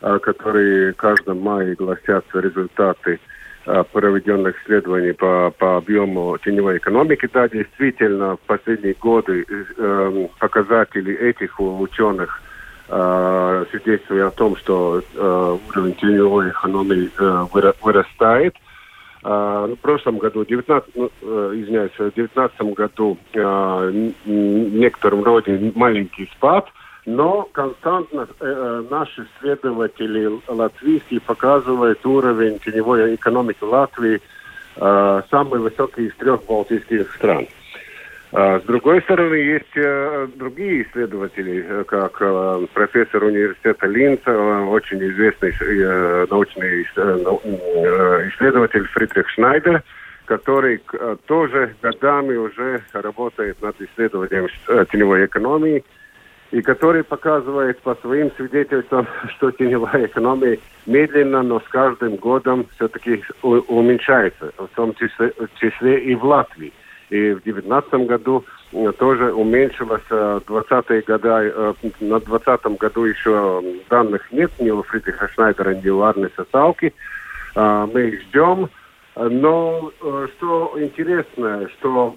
которые 0.00 0.92
каждом 0.94 1.40
мае 1.40 1.74
гласятся 1.74 2.40
результаты 2.40 3.18
проведенных 3.92 4.60
исследований 4.62 5.12
по, 5.12 5.52
по 5.58 5.76
объему 5.76 6.36
теневой 6.38 6.78
экономики. 6.78 7.28
Да, 7.32 7.48
действительно, 7.48 8.36
в 8.36 8.40
последние 8.40 8.94
годы 8.94 9.44
показатели 10.38 11.14
этих 11.14 11.58
ученых– 11.60 12.42
э, 12.88 13.64
свидетельствуя 13.70 14.28
о 14.28 14.30
том, 14.30 14.56
что 14.56 15.00
э, 15.14 15.58
уровень 15.68 15.94
теневой 15.94 16.50
экономии 16.50 17.10
э, 17.18 17.72
вырастает. 17.82 18.54
Э, 19.24 19.74
в 19.76 19.80
прошлом 19.80 20.18
году, 20.18 20.44
19, 20.44 20.90
ну, 20.94 21.10
э, 21.22 21.52
извиняюсь, 21.56 21.92
в 21.92 21.98
2019 21.98 22.60
году 22.74 23.18
э, 23.32 24.10
некотором 24.24 25.24
роде 25.24 25.72
маленький 25.74 26.30
спад, 26.36 26.68
но 27.06 27.48
константно 27.52 28.26
э, 28.40 28.84
наши 28.90 29.26
исследователи 29.38 30.28
латвийские 30.48 31.20
показывают 31.20 32.04
уровень 32.04 32.58
теневой 32.58 33.14
экономики 33.14 33.62
Латвии 33.62 34.20
э, 34.76 35.22
самый 35.30 35.60
высокий 35.60 36.06
из 36.06 36.14
трех 36.16 36.44
балтийских 36.44 37.14
стран. 37.14 37.46
А 38.38 38.60
с 38.60 38.64
другой 38.64 39.00
стороны, 39.00 39.34
есть 39.36 39.74
э, 39.76 40.28
другие 40.34 40.82
исследователи, 40.82 41.64
э, 41.66 41.84
как 41.84 42.18
э, 42.20 42.66
профессор 42.74 43.24
университета 43.24 43.86
Линца, 43.86 44.30
очень 44.64 44.98
известный 45.08 45.54
научный 46.28 46.82
исследователь 48.28 48.86
Фридрих 48.88 49.26
Шнайдер, 49.30 49.82
который 50.26 50.82
тоже 51.26 51.74
годами 51.80 52.36
уже 52.36 52.82
работает 52.92 53.62
над 53.62 53.80
исследованием 53.80 54.48
теневой 54.92 55.24
экономии, 55.24 55.82
и 56.50 56.60
который 56.60 57.04
показывает 57.04 57.80
по 57.80 57.94
своим 57.94 58.30
свидетельствам, 58.36 59.06
что 59.36 59.50
теневая 59.50 60.04
экономия 60.04 60.58
медленно, 60.84 61.42
но 61.42 61.60
с 61.60 61.68
каждым 61.68 62.16
годом 62.16 62.66
все-таки 62.74 63.24
уменьшается, 63.40 64.52
в 64.58 64.68
том 64.76 64.92
числе, 64.92 65.32
числе 65.58 66.00
и 66.00 66.14
в 66.14 66.22
Латвии. 66.22 66.74
И 67.10 67.30
в 67.32 67.42
2019 67.42 68.06
году 68.06 68.44
э, 68.72 68.92
тоже 68.98 69.32
уменьшилось 69.32 70.02
20-е 70.10 71.02
годы. 71.02 71.28
Э, 71.54 71.74
на 72.00 72.18
20 72.18 72.66
году 72.78 73.04
еще 73.04 73.62
данных 73.88 74.32
нет 74.32 74.50
ни 74.58 74.70
у 74.70 74.82
Фридриха 74.82 75.28
Шнайдера, 75.28 75.74
ни 75.74 75.88
у 75.88 76.02
Арнеса 76.02 76.44
Салки. 76.50 76.92
Э, 77.54 77.86
мы 77.92 78.08
их 78.08 78.22
ждем. 78.22 78.68
Но 79.14 79.92
что 80.02 80.74
интересно, 80.76 81.66
что 81.78 82.16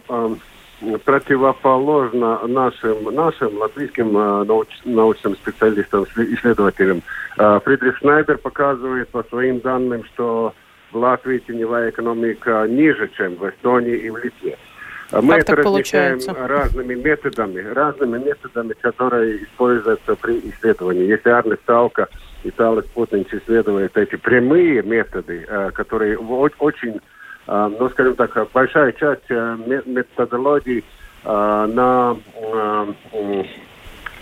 противоположно 1.06 2.45
нашим, 2.45 3.04
нашим 3.15 3.58
латвийским 3.58 4.12
науч, 4.12 4.67
научным 4.84 5.36
специалистам, 5.38 6.04
исследователям, 6.04 7.02
Фридрих 7.38 7.99
Шнайдер 7.99 8.38
показывает 8.39 9.08
по 9.08 9.23
своим 9.23 9.62
данным, 9.62 10.04
что 10.13 10.54
в 10.91 10.97
Латвии 10.97 11.38
теневая 11.38 11.91
экономика 11.91 12.65
ниже, 12.67 13.10
чем 13.15 13.36
в 13.36 13.49
Эстонии 13.49 13.95
и 13.95 14.10
в 14.10 14.17
Литве. 14.17 14.58
А 15.12 15.22
мы 15.22 15.36
как 15.36 15.41
это 15.43 15.56
различаем 15.56 16.19
получается? 16.19 16.48
разными 16.48 16.93
методами, 16.93 17.62
разными 17.62 18.19
методами, 18.19 18.74
которые 18.80 19.43
используются 19.43 20.15
при 20.15 20.39
исследовании. 20.39 21.08
Если 21.08 21.30
Арне 21.30 21.56
Сталка 21.63 22.08
и 22.43 22.52
Талас 22.52 22.86
Путинч 22.86 23.28
исследуют 23.34 23.98
эти 23.98 24.15
прямые 24.15 24.84
методы, 24.84 25.45
э, 25.48 25.72
которые 25.72 26.17
очень, 26.17 27.02
э, 27.48 27.72
ну, 27.80 27.89
скажем 27.89 28.15
так, 28.15 28.52
большая 28.52 28.91
часть 28.91 29.30
э, 29.30 29.58
методологии 29.86 30.84
на 31.26 32.15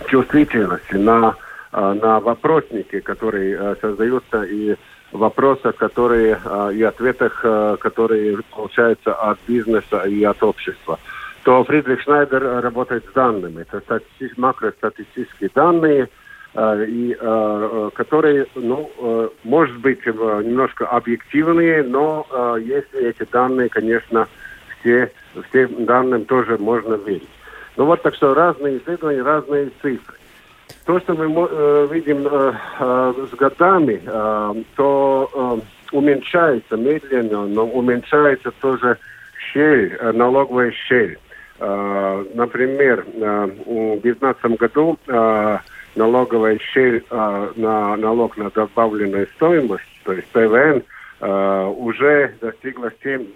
чувствительности, 0.08 0.94
на, 0.94 1.36
на 1.70 2.18
вопросники, 2.18 2.98
которые 2.98 3.76
создаются 3.80 4.42
и 4.42 4.74
вопросах, 5.12 5.76
которые 5.76 6.40
а, 6.44 6.70
и 6.70 6.82
ответах, 6.82 7.40
а, 7.44 7.76
которые 7.76 8.38
получаются 8.50 9.14
от 9.14 9.38
бизнеса 9.46 10.02
и 10.06 10.22
от 10.24 10.42
общества, 10.42 10.98
то 11.44 11.64
Фридрих 11.64 12.02
Шнайдер 12.02 12.42
работает 12.62 13.06
с 13.06 13.12
данными. 13.12 13.62
Это 13.62 13.78
стати- 13.80 14.32
макростатистические 14.36 15.50
данные, 15.54 16.08
а, 16.54 16.82
и, 16.82 17.14
которые, 17.94 18.46
ну, 18.54 19.32
может 19.44 19.78
быть, 19.78 20.04
немножко 20.04 20.86
объективные, 20.86 21.82
но 21.82 22.26
если 22.60 23.08
эти 23.08 23.26
данные, 23.30 23.68
конечно, 23.68 24.26
все, 24.80 25.12
всем 25.48 25.84
данным 25.84 26.24
тоже 26.24 26.58
можно 26.58 26.94
верить. 26.94 27.28
Ну 27.76 27.84
вот 27.84 28.02
так 28.02 28.14
что 28.14 28.34
разные 28.34 28.78
исследования, 28.78 29.22
разные 29.22 29.70
цифры. 29.80 30.16
То, 30.84 30.98
что 31.00 31.14
мы 31.14 31.26
э, 31.50 31.88
видим 31.90 32.26
э, 32.26 32.52
э, 32.80 33.14
с 33.30 33.34
годами, 33.36 34.00
э, 34.04 34.54
то 34.76 35.30
э, 35.32 35.96
уменьшается 35.96 36.76
медленно, 36.76 37.46
но 37.46 37.66
уменьшается 37.66 38.50
тоже 38.60 38.98
щель, 39.52 39.96
э, 40.00 40.12
налоговая 40.12 40.70
щель. 40.70 41.18
Э, 41.60 42.24
например, 42.34 43.04
э, 43.14 43.46
в 43.66 44.00
2019 44.00 44.58
году 44.58 44.98
э, 45.06 45.58
налоговая 45.96 46.58
щель 46.58 47.04
э, 47.10 47.48
на 47.56 47.96
налог 47.96 48.36
на 48.36 48.50
добавленную 48.50 49.26
стоимость, 49.36 49.84
то 50.04 50.12
есть 50.12 50.28
ПВН, 50.28 50.82
Uh, 51.20 51.74
уже 51.74 52.32
достигла 52.40 52.92
7,1%. 53.04 53.34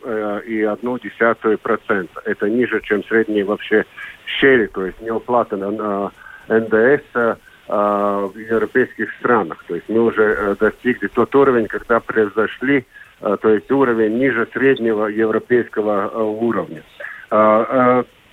Uh, 1.58 2.08
Это 2.24 2.48
ниже, 2.48 2.80
чем 2.80 3.02
средний 3.02 3.42
вообще 3.42 3.84
щель, 4.24 4.68
то 4.68 4.86
есть 4.86 5.00
неуплата 5.00 5.56
на, 5.56 5.72
на 5.72 6.12
НДС 6.48 7.04
э, 7.14 7.34
в 7.68 8.32
европейских 8.36 9.12
странах. 9.20 9.64
То 9.68 9.74
есть 9.74 9.88
мы 9.88 10.00
уже 10.00 10.22
э, 10.22 10.56
достигли 10.58 11.08
тот 11.08 11.34
уровень, 11.34 11.66
когда 11.66 12.00
превзошли, 12.00 12.86
э, 13.20 13.36
то 13.40 13.48
есть 13.48 13.70
уровень 13.70 14.18
ниже 14.18 14.46
среднего 14.52 15.06
европейского 15.06 16.08
уровня. 16.22 16.82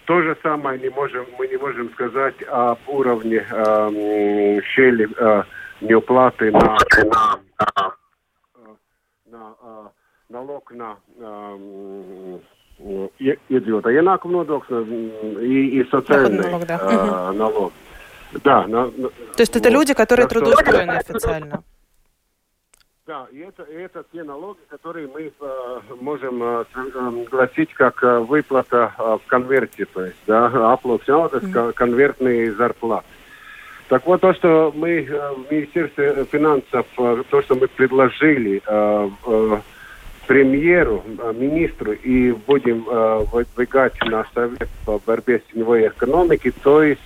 То 0.09 0.23
же 0.23 0.35
самое 0.41 0.79
не 0.79 0.89
можем, 0.89 1.23
мы 1.37 1.47
не 1.47 1.57
можем 1.57 1.91
сказать 1.91 2.33
об 2.49 2.79
уровне 2.87 3.45
э, 3.47 4.59
щели 4.73 5.07
э, 5.15 5.43
неуплаты 5.81 6.51
на, 6.51 6.59
на, 6.59 7.95
на 9.25 9.53
э, 9.61 9.87
налог 10.29 10.71
на 10.71 10.97
э, 11.15 12.39
iedzīvotāju 12.79 14.01
ienākumu 14.01 14.41
nodoklis 14.41 14.89
и, 15.45 15.79
и 15.79 15.83
социальный 15.91 16.41
налог. 16.41 16.65
Да. 16.65 16.79
Э, 16.81 17.31
налог. 17.37 17.73
Да. 18.43 18.67
На, 18.67 18.85
на, 18.85 19.09
То 19.09 19.39
есть 19.39 19.55
это 19.55 19.69
люди, 19.69 19.93
которые 19.93 20.27
так 20.27 20.37
трудоустроены 20.37 20.99
что... 21.01 21.13
официально? 21.13 21.63
Да, 23.07 23.27
и 23.31 23.39
это, 23.39 23.63
и 23.63 23.73
это 23.73 24.05
те 24.13 24.21
налоги, 24.21 24.59
которые 24.69 25.07
мы 25.07 25.31
э, 25.39 25.81
можем 25.99 26.43
э, 26.43 26.63
э, 26.75 27.25
гласить 27.31 27.73
как 27.73 28.03
э, 28.03 28.19
выплата 28.19 28.93
э, 28.99 29.17
в 29.23 29.27
конверте, 29.27 29.85
то 29.85 30.05
есть, 30.05 30.17
да, 30.27 30.45
оплата, 30.71 31.01
mm. 31.11 31.73
конвертные 31.73 32.53
зарплаты. 32.53 33.07
Так 33.87 34.05
вот, 34.05 34.21
то, 34.21 34.31
что 34.35 34.71
мы 34.75 35.01
э, 35.01 35.33
в 35.33 35.51
Министерстве 35.51 36.23
финансов, 36.31 36.85
э, 36.99 37.23
то, 37.31 37.41
что 37.41 37.55
мы 37.55 37.67
предложили 37.67 38.61
э, 38.63 39.09
э, 39.25 39.59
премьеру, 40.27 41.03
э, 41.07 41.33
министру 41.35 41.93
и 41.93 42.31
будем 42.31 42.85
э, 42.87 43.25
выдвигать 43.31 43.99
на 44.05 44.23
Совет 44.35 44.69
по 44.85 44.99
борьбе 44.99 45.39
с 45.39 45.51
теневой 45.51 45.87
экономикой, 45.87 46.51
то 46.51 46.83
есть 46.83 47.01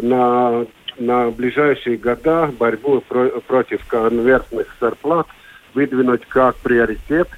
на, 0.00 0.66
на 0.98 1.30
ближайшие 1.30 1.96
года 1.96 2.50
борьбу 2.58 3.00
про, 3.08 3.28
против 3.46 3.86
конвертных 3.86 4.74
зарплат 4.80 5.26
выдвинуть 5.74 6.26
как 6.26 6.56
приоритет, 6.56 7.28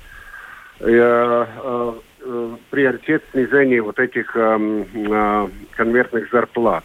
э, 0.81 0.87
э, 0.89 1.93
э, 2.23 2.57
приоритет 2.71 3.23
снижения 3.33 3.83
вот 3.83 3.99
этих 3.99 4.35
э, 4.37 4.85
э, 4.95 5.49
конвертных 5.73 6.31
зарплат. 6.31 6.85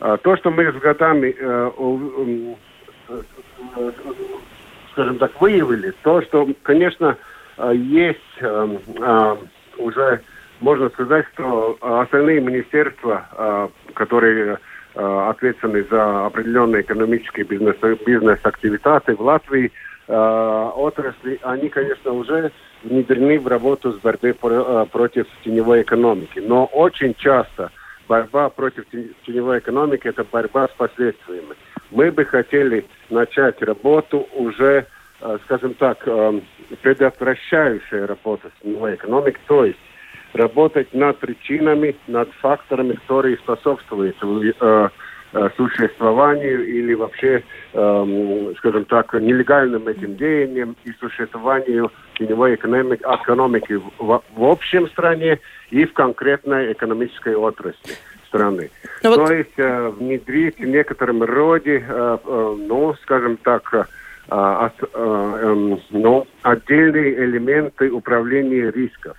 Э, 0.00 0.16
то, 0.22 0.36
что 0.36 0.50
мы 0.50 0.70
с 0.70 0.76
годами 0.76 1.34
э, 1.38 2.54
скажем 4.92 5.18
так, 5.18 5.40
выявили 5.40 5.92
то, 6.02 6.22
что, 6.22 6.48
конечно, 6.62 7.18
есть 7.74 8.42
уже, 9.76 10.20
можно 10.60 10.88
сказать, 10.88 11.26
что 11.34 11.76
остальные 11.80 12.40
министерства, 12.40 13.70
которые 13.92 14.58
ответственны 14.94 15.84
за 15.90 16.26
определенные 16.26 16.82
экономические 16.82 17.44
бизнес, 17.44 17.76
бизнес-активитаты 18.06 19.16
в 19.16 19.20
Латвии, 19.20 19.72
отрасли, 20.06 21.40
они, 21.42 21.68
конечно, 21.68 22.12
уже 22.12 22.52
внедрены 22.84 23.40
в 23.40 23.48
работу 23.48 23.92
с 23.92 23.96
борьбой 23.96 24.34
против 24.34 25.26
теневой 25.42 25.82
экономики. 25.82 26.38
Но 26.38 26.66
очень 26.66 27.14
часто 27.14 27.70
борьба 28.08 28.50
против 28.50 28.84
теневой 29.26 29.58
экономики– 29.58 30.06
это 30.08 30.24
борьба 30.24 30.68
с 30.68 30.72
последствиями. 30.72 31.54
Мы 31.90 32.10
бы 32.10 32.24
хотели 32.24 32.84
начать 33.10 33.62
работу 33.62 34.26
уже, 34.34 34.86
э, 35.20 35.38
скажем 35.44 35.74
так, 35.74 35.98
э, 36.06 36.40
предотвращающая 36.82 38.06
работа 38.06 38.48
с 38.48 38.62
теневой 38.62 38.94
экономикой, 38.94 39.40
то 39.46 39.64
есть 39.64 39.78
работать 40.34 40.92
над 40.92 41.18
причинами, 41.18 41.96
над 42.06 42.30
факторами, 42.40 42.94
которые 42.94 43.36
способствуют 43.38 44.16
э, 44.22 44.88
существованию 45.56 46.64
или 46.64 46.94
вообще, 46.94 47.42
скажем 47.72 48.84
так, 48.84 49.14
нелегальным 49.14 49.88
этим 49.88 50.16
деяниям 50.16 50.76
и 50.84 50.92
существованию 51.00 51.90
теневой 52.16 52.54
экономики, 52.54 53.02
экономики 53.02 53.80
в, 53.98 54.22
в 54.36 54.44
общем 54.44 54.88
стране 54.90 55.40
и 55.70 55.84
в 55.86 55.92
конкретной 55.92 56.72
экономической 56.72 57.34
отрасли 57.34 57.94
страны. 58.28 58.70
Ну, 59.02 59.10
вот... 59.10 59.26
То 59.26 59.34
есть 59.34 59.58
э, 59.58 59.88
внедрить 59.88 60.58
в 60.58 60.64
некотором 60.64 61.22
роде, 61.22 61.84
э, 61.86 62.18
э, 62.24 62.56
ну, 62.68 62.94
скажем 63.02 63.36
так, 63.38 63.72
э, 63.72 63.84
от, 64.28 64.74
э, 64.82 64.86
э, 64.92 65.76
ну, 65.90 66.26
отдельные 66.42 67.24
элементы 67.24 67.90
управления 67.90 68.70
рисков. 68.70 69.16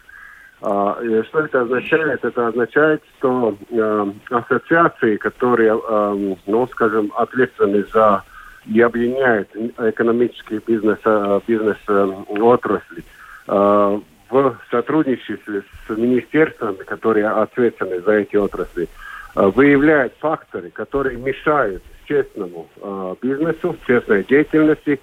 Э, 0.61 1.23
что 1.27 1.39
это 1.39 1.61
означает? 1.61 2.23
Это 2.23 2.47
означает, 2.47 3.03
что 3.17 3.57
э, 3.69 4.11
ассоциации, 4.29 5.17
которые, 5.17 5.77
э, 5.77 6.35
ну, 6.45 6.67
скажем, 6.67 7.11
ответственны 7.15 7.83
за 7.93 8.23
и 8.65 8.81
объединяют 8.81 9.49
экономические 9.77 10.59
бизнес, 10.65 10.97
э, 11.05 11.39
бизнес 11.47 11.77
э, 11.87 12.13
отрасли, 12.39 13.03
э, 13.47 13.99
в 14.31 14.57
сотрудничестве 14.71 15.61
с 15.87 15.89
министерствами, 15.95 16.77
которые 16.77 17.27
ответственны 17.27 18.01
за 18.01 18.13
эти 18.13 18.35
отрасли, 18.35 18.89
Э, 19.35 19.47
выявляет 19.47 20.13
факторы, 20.19 20.69
которые 20.69 21.17
мешают 21.17 21.83
честному 22.07 22.67
бизнесу, 23.21 23.75
честной 23.87 24.23
деятельности, 24.23 24.99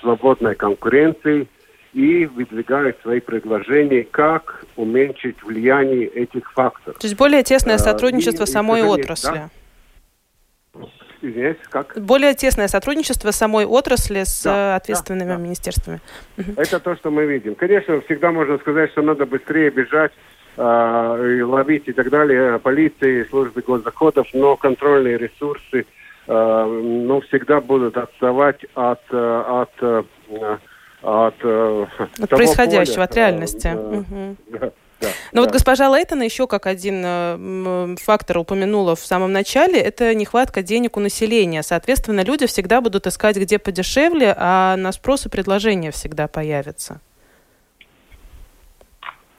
свободной 0.00 0.54
конкуренции 0.54 1.48
и 1.94 2.26
выдвигает 2.26 3.00
свои 3.02 3.20
предложения, 3.20 4.02
как 4.02 4.64
уменьшить 4.76 5.42
влияние 5.42 6.06
этих 6.06 6.52
факторов. 6.52 6.98
То 6.98 7.06
есть 7.06 7.16
более 7.16 7.42
тесное 7.44 7.78
сотрудничество 7.78 8.44
и, 8.44 8.46
самой 8.46 8.80
и, 8.80 8.82
отрасли. 8.82 9.48
Да? 10.74 10.88
Извиняюсь, 11.22 11.56
как? 11.70 11.96
Более 11.96 12.34
тесное 12.34 12.68
сотрудничество 12.68 13.30
самой 13.30 13.64
отрасли 13.64 14.24
с 14.24 14.42
да, 14.42 14.76
ответственными 14.76 15.30
да, 15.30 15.36
министерствами. 15.36 16.00
Это 16.56 16.80
то, 16.80 16.96
что 16.96 17.10
мы 17.10 17.24
видим. 17.26 17.54
Конечно, 17.54 18.00
всегда 18.02 18.32
можно 18.32 18.58
сказать, 18.58 18.90
что 18.90 19.00
надо 19.00 19.24
быстрее 19.24 19.70
бежать 19.70 20.12
э, 20.56 21.42
ловить 21.44 21.84
и 21.86 21.92
так 21.92 22.10
далее, 22.10 22.58
полиции, 22.58 23.24
службы 23.30 23.62
госдоходов, 23.62 24.26
но 24.34 24.56
контрольные 24.56 25.16
ресурсы 25.16 25.86
э, 26.26 26.64
ну, 26.66 27.20
всегда 27.22 27.60
будут 27.60 27.96
отставать 27.96 28.66
от, 28.74 29.00
от, 29.10 29.70
от, 31.04 31.34
от, 31.44 32.20
от 32.20 32.30
происходящего, 32.30 32.94
поля, 32.94 33.04
от 33.04 33.16
реальности. 33.16 33.68
Э, 33.68 33.98
угу. 33.98 34.36
да. 34.48 34.70
Да, 35.00 35.08
Но 35.32 35.40
да. 35.40 35.42
вот 35.42 35.50
госпожа 35.52 35.88
Лейтона 35.88 36.22
еще 36.22 36.46
как 36.46 36.66
один 36.66 37.02
э, 37.04 37.96
фактор 38.00 38.38
упомянула 38.38 38.96
в 38.96 39.00
самом 39.00 39.32
начале, 39.32 39.78
это 39.80 40.14
нехватка 40.14 40.62
денег 40.62 40.96
у 40.96 41.00
населения. 41.00 41.62
Соответственно, 41.62 42.22
люди 42.22 42.46
всегда 42.46 42.80
будут 42.80 43.06
искать 43.06 43.36
где 43.36 43.58
подешевле, 43.58 44.34
а 44.36 44.76
на 44.76 44.92
спрос 44.92 45.26
и 45.26 45.28
предложение 45.28 45.90
всегда 45.90 46.28
появится. 46.28 47.00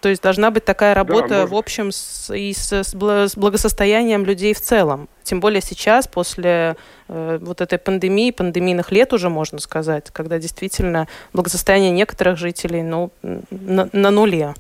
То 0.06 0.10
есть 0.10 0.22
должна 0.22 0.52
быть 0.52 0.64
такая 0.64 0.94
работа 0.94 1.30
да, 1.30 1.46
в 1.48 1.56
общем 1.56 1.92
с, 1.92 2.32
и 2.32 2.54
с, 2.54 2.72
с 2.72 3.36
благосостоянием 3.36 4.24
людей 4.24 4.54
в 4.54 4.62
целом. 4.62 5.10
Тем 5.24 5.40
более 5.40 5.62
сейчас, 5.62 6.08
после 6.08 6.76
э, 7.08 7.40
вот 7.42 7.60
этой 7.60 7.80
пандемии, 7.80 8.30
пандемийных 8.30 8.92
лет 8.92 9.14
уже 9.14 9.30
можно 9.30 9.58
сказать, 9.58 10.12
когда 10.12 10.38
действительно 10.38 11.08
благосостояние 11.34 11.90
некоторых 11.90 12.38
жителей 12.38 12.84
ну, 12.84 13.10
на, 13.24 13.90
на 13.92 14.12
нуле. 14.12 14.54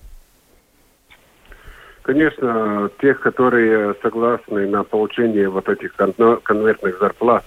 Конечно, 2.02 2.90
тех, 3.00 3.20
которые 3.20 3.94
согласны 4.02 4.66
на 4.66 4.84
получение 4.84 5.48
вот 5.48 5.70
этих 5.70 5.94
конвертных 5.94 6.98
зарплат 6.98 7.46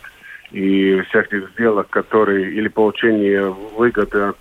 и 0.52 1.00
всяких 1.08 1.50
сделок, 1.50 1.90
которые 1.90 2.52
или 2.52 2.68
получение 2.68 3.50
выгоды 3.50 4.20
от 4.20 4.36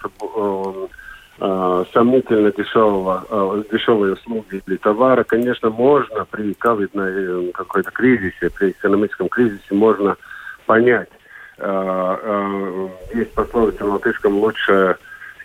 э, 1.40 1.84
сомнительно 1.94 2.52
дешевого, 2.52 3.26
э, 3.30 3.64
дешевой 3.72 4.14
услуги 4.14 4.62
или 4.66 4.78
товара, 4.78 5.24
конечно, 5.24 5.70
можно 5.70 6.26
при 6.26 6.54
ковидной 6.54 7.50
э, 7.50 7.52
какой-то 7.54 7.92
кризисе, 7.92 8.50
при 8.50 8.72
экономическом 8.72 9.30
кризисе 9.30 9.74
можно 9.74 10.18
понять. 10.66 11.10
Э, 11.58 12.18
э, 12.22 12.88
есть 13.16 13.34
пословица 13.34 13.84
на 13.84 13.94
латышском 13.94 14.38
«лучше 14.38 14.98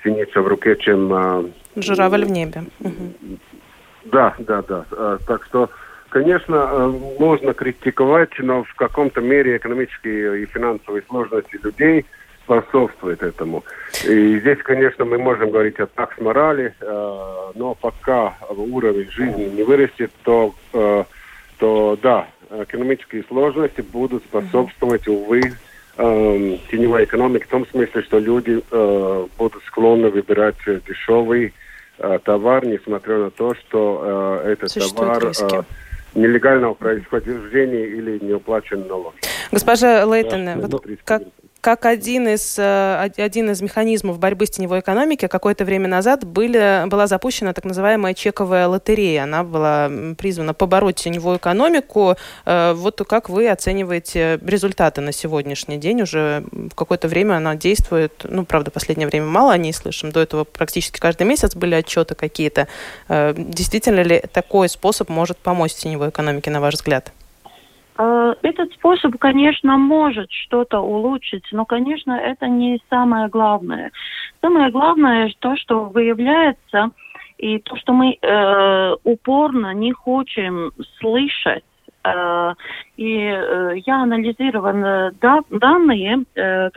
синица 0.02 0.40
в 0.40 0.48
руке, 0.48 0.76
чем...» 0.76 1.12
э, 1.12 1.44
Журавль 1.76 2.24
в 2.24 2.30
небе. 2.30 2.64
Да, 4.04 4.34
да, 4.38 4.62
да. 4.62 4.84
Э, 4.90 5.18
так 5.26 5.44
что, 5.44 5.70
конечно, 6.08 6.54
э, 6.56 6.92
можно 7.18 7.54
критиковать, 7.54 8.38
но 8.38 8.64
в 8.64 8.74
каком-то 8.74 9.20
мере 9.20 9.56
экономические 9.56 10.42
и 10.42 10.46
финансовые 10.46 11.02
сложности 11.08 11.58
людей– 11.62 12.06
способствует 12.44 13.22
этому. 13.22 13.64
И 14.04 14.38
здесь, 14.40 14.58
конечно, 14.62 15.04
мы 15.04 15.18
можем 15.18 15.50
говорить 15.50 15.78
о 15.80 15.86
такс-морали, 15.86 16.74
э, 16.80 17.50
но 17.54 17.74
пока 17.74 18.36
уровень 18.48 19.10
жизни 19.10 19.44
не 19.44 19.62
вырастет, 19.62 20.10
то, 20.24 20.54
э, 20.72 21.04
то 21.58 21.98
да, 22.02 22.26
экономические 22.50 23.24
сложности 23.24 23.80
будут 23.80 24.24
способствовать, 24.24 25.06
увы, 25.08 25.52
э, 25.96 26.58
теневой 26.70 27.04
экономике 27.04 27.46
в 27.46 27.48
том 27.48 27.66
смысле, 27.66 28.02
что 28.02 28.18
люди 28.18 28.62
э, 28.70 29.26
будут 29.38 29.62
склонны 29.64 30.10
выбирать 30.10 30.56
дешевый 30.86 31.52
э, 31.98 32.18
товар, 32.24 32.66
несмотря 32.66 33.18
на 33.18 33.30
то, 33.30 33.54
что 33.54 34.40
э, 34.44 34.52
этот 34.52 34.70
Существует 34.70 35.34
товар 35.34 35.64
э, 36.14 36.18
нелегального 36.18 36.74
происхождения 36.74 37.86
или 37.86 38.18
не 38.24 38.32
уплачен 38.32 38.86
налог. 38.86 39.14
Госпожа 39.50 40.04
Лейтон, 40.04 40.44
да, 40.44 40.56
вот 40.56 40.86
как, 41.04 41.22
как 41.62 41.86
один 41.86 42.26
из, 42.26 42.58
э, 42.58 43.10
один 43.16 43.52
из 43.52 43.62
механизмов 43.62 44.18
борьбы 44.18 44.46
с 44.46 44.50
теневой 44.50 44.80
экономикой 44.80 45.28
какое-то 45.28 45.64
время 45.64 45.86
назад 45.86 46.24
были, 46.24 46.88
была 46.88 47.06
запущена 47.06 47.52
так 47.52 47.64
называемая 47.64 48.14
чековая 48.14 48.66
лотерея. 48.66 49.22
Она 49.22 49.44
была 49.44 49.88
призвана 50.18 50.54
побороть 50.54 50.96
теневую 50.96 51.36
экономику. 51.36 52.16
Э, 52.46 52.72
вот 52.72 53.00
как 53.08 53.28
вы 53.28 53.48
оцениваете 53.48 54.40
результаты 54.44 55.02
на 55.02 55.12
сегодняшний 55.12 55.76
день? 55.76 56.02
Уже 56.02 56.44
какое-то 56.74 57.06
время 57.06 57.34
она 57.36 57.54
действует. 57.54 58.12
Ну, 58.24 58.44
правда, 58.44 58.72
последнее 58.72 59.06
время 59.06 59.26
мало 59.26 59.52
о 59.52 59.56
ней 59.56 59.72
слышим. 59.72 60.10
До 60.10 60.18
этого 60.18 60.42
практически 60.42 60.98
каждый 60.98 61.28
месяц 61.28 61.54
были 61.54 61.76
отчеты 61.76 62.16
какие-то. 62.16 62.66
Э, 63.08 63.34
действительно 63.36 64.00
ли 64.00 64.20
такой 64.32 64.68
способ 64.68 65.08
может 65.08 65.38
помочь 65.38 65.74
теневой 65.74 66.08
экономике, 66.08 66.50
на 66.50 66.60
ваш 66.60 66.74
взгляд? 66.74 67.12
Э, 67.98 68.34
этот 68.42 68.72
способ, 68.72 69.18
конечно, 69.18 69.76
может 69.76 70.30
что-то 70.30 70.80
улучшить, 70.80 71.44
но, 71.52 71.64
конечно, 71.64 72.12
это 72.12 72.48
не 72.48 72.80
самое 72.88 73.28
главное. 73.28 73.92
Самое 74.40 74.70
главное 74.70 75.32
то, 75.38 75.56
что 75.56 75.84
выявляется, 75.84 76.90
и 77.38 77.58
то, 77.58 77.76
что 77.76 77.92
мы 77.92 78.16
э, 78.20 78.96
упорно 79.04 79.74
не 79.74 79.92
хотим 79.92 80.72
слышать. 80.98 81.64
Э, 82.04 82.54
и 82.96 83.18
э, 83.18 83.74
я 83.84 84.02
анализировала 84.02 85.12
да, 85.20 85.40
данные, 85.50 86.24
э, 86.34 86.70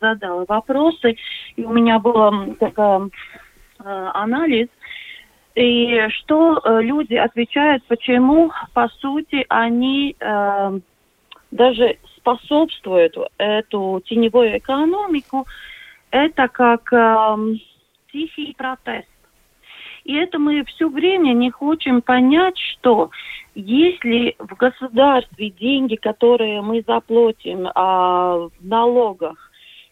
задала 0.00 0.44
вопросы, 0.46 1.16
и 1.56 1.64
у 1.64 1.72
меня 1.72 1.98
был 1.98 2.54
такой 2.56 3.08
э, 3.08 4.10
анализ, 4.14 4.68
и 5.58 6.08
что 6.10 6.60
э, 6.62 6.82
люди 6.82 7.14
отвечают, 7.14 7.82
почему, 7.88 8.52
по 8.74 8.88
сути, 9.00 9.44
они 9.48 10.14
э, 10.18 10.80
даже 11.50 11.98
способствуют 12.16 13.16
эту 13.38 14.00
теневую 14.06 14.58
экономику, 14.58 15.46
это 16.12 16.46
как 16.46 16.92
э, 16.92 17.36
тихий 18.12 18.54
протест. 18.56 19.08
И 20.04 20.14
это 20.14 20.38
мы 20.38 20.64
все 20.64 20.88
время 20.88 21.32
не 21.32 21.50
хотим 21.50 22.02
понять, 22.02 22.56
что 22.56 23.10
если 23.56 24.36
в 24.38 24.54
государстве 24.54 25.50
деньги, 25.50 25.96
которые 25.96 26.62
мы 26.62 26.84
заплатим 26.86 27.68
а, 27.74 28.48
в 28.48 28.52
налогах, 28.60 29.47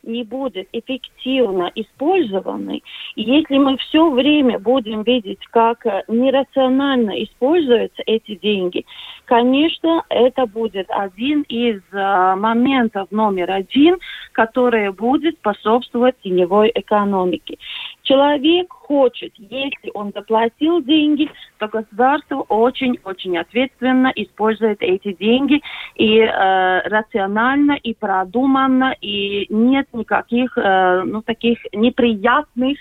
не 0.07 0.25
будет 0.25 0.69
эффективно 0.73 1.71
использованы, 1.75 2.83
если 3.17 3.59
мы 3.59 3.77
все 3.79 4.11
время 4.11 4.59
будем 4.59 5.03
видеть, 5.03 5.45
как 5.51 5.85
э, 5.87 6.05
нерационально 6.09 7.23
используются 7.23 8.03
эти 8.07 8.37
деньги, 8.37 8.85
конечно, 9.25 10.05
это 10.09 10.47
будет 10.47 10.87
один 10.91 11.43
из 11.43 11.81
э, 11.93 12.35
моментов 12.37 13.11
номер 13.11 13.51
один, 13.51 13.99
который 14.33 14.93
будет 14.93 15.37
способствовать 15.37 16.15
теневой 16.23 16.71
экономике. 16.75 17.59
Человек 18.07 18.73
хочет, 18.73 19.33
если 19.37 19.91
он 19.93 20.13
заплатил 20.15 20.81
деньги, 20.81 21.29
то 21.59 21.67
государство 21.67 22.43
очень-очень 22.43 23.37
ответственно 23.37 24.13
использует 24.15 24.81
эти 24.81 25.13
деньги 25.13 25.61
и 25.97 26.21
э, 26.21 26.81
рационально, 26.89 27.73
и 27.73 27.95
продуманно, 27.95 28.95
и 29.01 29.53
нет 29.53 29.89
никаких 29.93 30.57
э, 30.57 31.03
ну, 31.05 31.21
таких 31.23 31.59
неприятных 31.73 32.79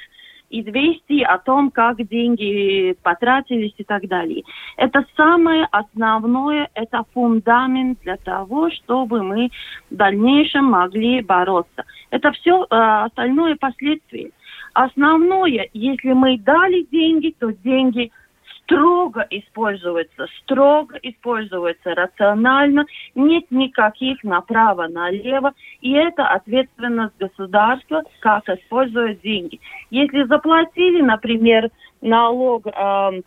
известий 0.52 1.24
о 1.24 1.40
том, 1.40 1.72
как 1.72 2.08
деньги 2.08 2.96
потратились 3.02 3.74
и 3.78 3.84
так 3.84 4.08
далее. 4.08 4.44
Это 4.78 5.04
самое 5.18 5.68
основное, 5.72 6.70
это 6.76 7.04
фундамент 7.16 8.00
для 8.04 8.18
того, 8.18 8.70
чтобы 8.70 9.24
мы 9.24 9.50
в 9.90 9.96
дальнейшем 9.96 10.66
могли 10.66 11.24
бороться. 11.24 11.84
Это 12.12 12.32
все 12.34 12.64
э, 12.64 12.66
остальное 12.70 13.56
последствия. 13.56 14.30
Основное, 14.76 15.70
если 15.72 16.12
мы 16.12 16.38
дали 16.38 16.86
деньги, 16.92 17.34
то 17.40 17.50
деньги 17.52 18.12
строго 18.58 19.26
используются, 19.30 20.28
строго 20.42 21.00
используются 21.02 21.96
рационально, 21.96 22.86
нет 23.16 23.46
никаких 23.52 24.22
направо-налево, 24.26 25.54
и 25.80 25.94
это 25.94 26.28
ответственность 26.28 27.18
государства, 27.18 28.04
как 28.20 28.50
используют 28.50 29.22
деньги. 29.22 29.62
Если 29.92 30.26
заплатили, 30.26 31.02
например, 31.02 31.70
налог 32.02 32.68
э, 32.68 33.22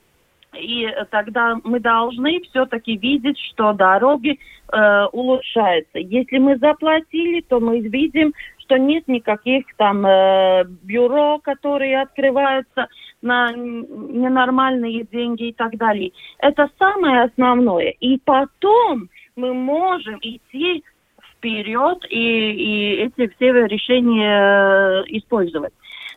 и 0.54 0.86
тогда 1.10 1.58
мы 1.64 1.80
должны 1.80 2.40
все-таки 2.50 2.96
видеть, 2.96 3.38
что 3.38 3.72
дороги 3.72 4.38
э, 4.70 5.04
улучшаются. 5.12 5.98
Если 5.98 6.38
мы 6.38 6.58
заплатили, 6.58 7.40
то 7.40 7.60
мы 7.60 7.80
видим, 7.80 8.34
что 8.68 8.78
нет 8.78 9.08
никаких 9.08 9.64
там 9.76 10.04
э, 10.04 10.64
бюро, 10.82 11.38
которые 11.42 12.02
открываются 12.02 12.88
на 13.22 13.50
ненормальные 13.52 15.04
деньги 15.10 15.48
и 15.48 15.52
так 15.54 15.76
далее. 15.78 16.12
Это 16.38 16.68
самое 16.78 17.22
основное. 17.22 17.94
И 17.98 18.18
потом 18.18 19.08
мы 19.36 19.54
можем 19.54 20.18
идти 20.20 20.84
вперед 21.32 22.04
и, 22.10 22.50
и 22.52 22.94
эти 23.04 23.32
все 23.34 23.52
решения 23.66 25.02
э, 25.02 25.04
использовать. 25.16 25.72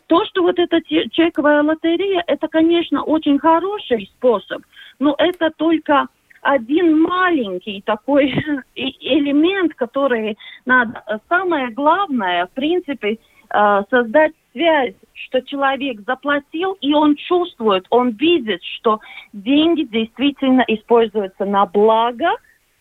То, 0.08 0.24
что 0.26 0.42
вот 0.42 0.58
эта 0.58 0.82
чековая 0.82 1.62
лотерея, 1.62 2.22
это, 2.26 2.48
конечно, 2.48 3.02
очень 3.02 3.38
хороший 3.38 4.10
способ, 4.18 4.62
но 4.98 5.14
это 5.16 5.50
только 5.56 6.08
один 6.42 7.00
маленький 7.00 7.82
такой 7.82 8.30
элемент, 8.74 9.74
который 9.74 10.36
надо... 10.66 11.02
Самое 11.28 11.70
главное, 11.70 12.46
в 12.46 12.50
принципе, 12.50 13.18
э, 13.50 13.82
создать 13.88 14.32
связь, 14.52 14.94
что 15.14 15.40
человек 15.42 16.00
заплатил, 16.06 16.76
и 16.80 16.92
он 16.92 17.16
чувствует, 17.16 17.86
он 17.90 18.10
видит, 18.10 18.62
что 18.62 19.00
деньги 19.32 19.84
действительно 19.84 20.64
используются 20.66 21.44
на 21.44 21.64
благо, 21.64 22.30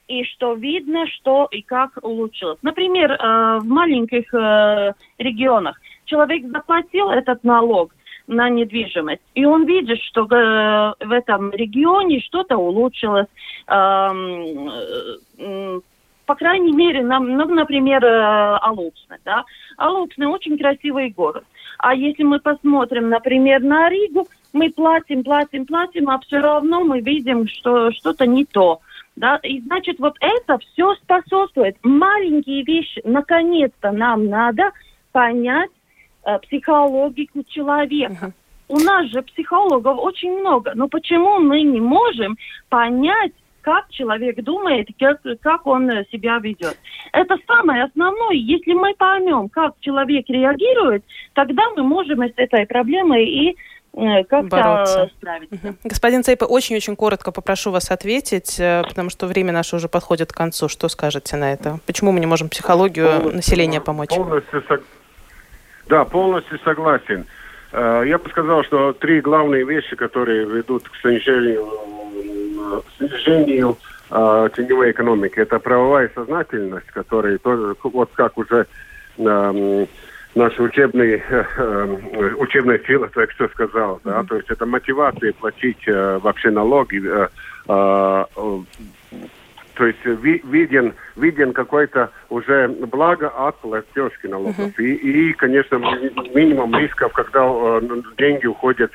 и 0.07 0.25
что 0.25 0.55
видно, 0.55 1.07
что 1.07 1.47
и 1.51 1.61
как 1.61 1.97
улучшилось. 2.01 2.59
Например, 2.61 3.11
э, 3.11 3.59
в 3.59 3.65
маленьких 3.65 4.33
э, 4.33 4.93
регионах 5.19 5.79
человек 6.05 6.45
заплатил 6.47 7.09
этот 7.11 7.43
налог, 7.43 7.93
на 8.27 8.49
недвижимость. 8.49 9.21
И 9.35 9.45
он 9.45 9.65
видит, 9.65 9.99
что 10.01 10.21
э, 10.23 11.05
в 11.05 11.11
этом 11.11 11.51
регионе 11.51 12.19
что-то 12.21 12.57
улучшилось. 12.57 13.27
Э, 13.67 14.09
э, 15.37 15.79
по 16.25 16.35
крайней 16.35 16.71
мере, 16.71 17.03
нам, 17.03 17.27
ну, 17.35 17.45
например, 17.45 18.03
э, 18.05 18.57
Алупсны. 18.61 19.17
Да? 19.25 19.43
Алупсны 19.77 20.27
очень 20.27 20.57
красивый 20.57 21.09
город. 21.09 21.43
А 21.77 21.93
если 21.93 22.23
мы 22.23 22.39
посмотрим, 22.39 23.09
например, 23.09 23.61
на 23.61 23.89
Ригу, 23.89 24.27
мы 24.53 24.69
платим, 24.69 25.23
платим, 25.23 25.65
платим, 25.65 26.09
а 26.09 26.19
все 26.19 26.39
равно 26.39 26.85
мы 26.85 27.01
видим, 27.01 27.47
что 27.47 27.91
что-то 27.91 28.27
не 28.27 28.45
то. 28.45 28.79
Да? 29.15 29.37
И 29.43 29.59
значит, 29.61 29.99
вот 29.99 30.15
это 30.21 30.57
все 30.59 30.95
способствует. 30.95 31.75
Маленькие 31.83 32.63
вещи, 32.63 33.01
наконец-то 33.03 33.91
нам 33.91 34.27
надо 34.27 34.71
понять, 35.11 35.71
психологику 36.43 37.43
человека. 37.43 38.33
У 38.67 38.79
нас 38.79 39.07
же 39.07 39.21
психологов 39.21 39.97
очень 39.99 40.39
много, 40.39 40.71
но 40.75 40.87
почему 40.87 41.39
мы 41.39 41.61
не 41.61 41.81
можем 41.81 42.37
понять, 42.69 43.33
как 43.61 43.89
человек 43.89 44.41
думает, 44.43 44.87
как, 44.99 45.21
как 45.41 45.67
он 45.67 45.89
себя 46.11 46.39
ведет. 46.39 46.77
Это 47.13 47.37
самое 47.47 47.83
основное. 47.83 48.35
Если 48.35 48.73
мы 48.73 48.93
поймем, 48.95 49.49
как 49.49 49.73
человек 49.79 50.25
реагирует, 50.27 51.03
тогда 51.33 51.69
мы 51.75 51.83
можем 51.83 52.23
с 52.23 52.33
этой 52.35 52.65
проблемой 52.65 53.25
и 53.25 53.57
э, 53.93 54.23
как-то 54.23 55.09
справиться. 55.17 55.57
Угу. 55.63 55.75
Господин 55.83 56.23
Цейпа, 56.23 56.45
очень-очень 56.45 56.95
коротко 56.95 57.31
попрошу 57.31 57.71
вас 57.71 57.91
ответить, 57.91 58.59
э, 58.59 58.83
потому 58.87 59.09
что 59.09 59.27
время 59.27 59.53
наше 59.53 59.75
уже 59.75 59.87
подходит 59.87 60.31
к 60.31 60.35
концу. 60.35 60.67
Что 60.67 60.87
скажете 60.89 61.37
на 61.37 61.53
это? 61.53 61.79
Почему 61.85 62.11
мы 62.11 62.19
не 62.19 62.27
можем 62.27 62.49
психологию 62.49 63.07
полностью, 63.07 63.35
населения 63.35 63.81
помочь? 63.81 64.09
Полностью, 64.09 64.63
да, 65.87 66.05
полностью 66.05 66.59
согласен. 66.59 67.25
Э, 67.71 68.03
я 68.05 68.17
бы 68.17 68.29
сказал, 68.29 68.63
что 68.63 68.93
три 68.93 69.21
главные 69.21 69.65
вещи, 69.65 69.95
которые 69.95 70.45
ведут 70.45 70.87
к 70.89 70.95
снижению, 71.01 71.67
снижению 72.97 73.77
э, 74.09 74.49
теневой 74.55 74.91
экономики, 74.91 75.39
это 75.39 75.59
правовая 75.59 76.11
сознательность, 76.13 76.87
которая 76.87 77.37
тоже, 77.37 77.75
вот 77.83 78.09
как 78.13 78.37
уже 78.37 78.67
э, 79.17 79.85
наши 80.35 80.61
учебные, 80.61 81.23
э, 81.29 82.33
учебная 82.37 82.79
сила, 82.79 83.09
так 83.13 83.31
что 83.31 83.47
сказал, 83.49 83.99
да, 84.03 84.23
то 84.23 84.35
есть 84.35 84.49
это 84.49 84.65
мотивация 84.65 85.33
платить 85.33 85.87
э, 85.87 86.19
вообще 86.21 86.51
налоги, 86.51 87.01
э, 87.05 87.27
э, 87.67 88.23
то 89.73 89.85
есть 89.85 90.05
ви, 90.05 90.41
виден, 90.43 90.93
виден 91.15 91.53
какой-то 91.53 92.09
уже 92.29 92.67
благо 92.67 93.27
от 93.27 93.59
платежки 93.61 94.27
налогов. 94.27 94.57
Uh-huh. 94.57 94.83
И, 94.83 95.29
и, 95.29 95.33
конечно, 95.33 95.77
минимум 96.33 96.75
рисков, 96.77 97.13
когда 97.13 97.45
э, 97.45 97.81
деньги 98.17 98.47
уходят 98.47 98.91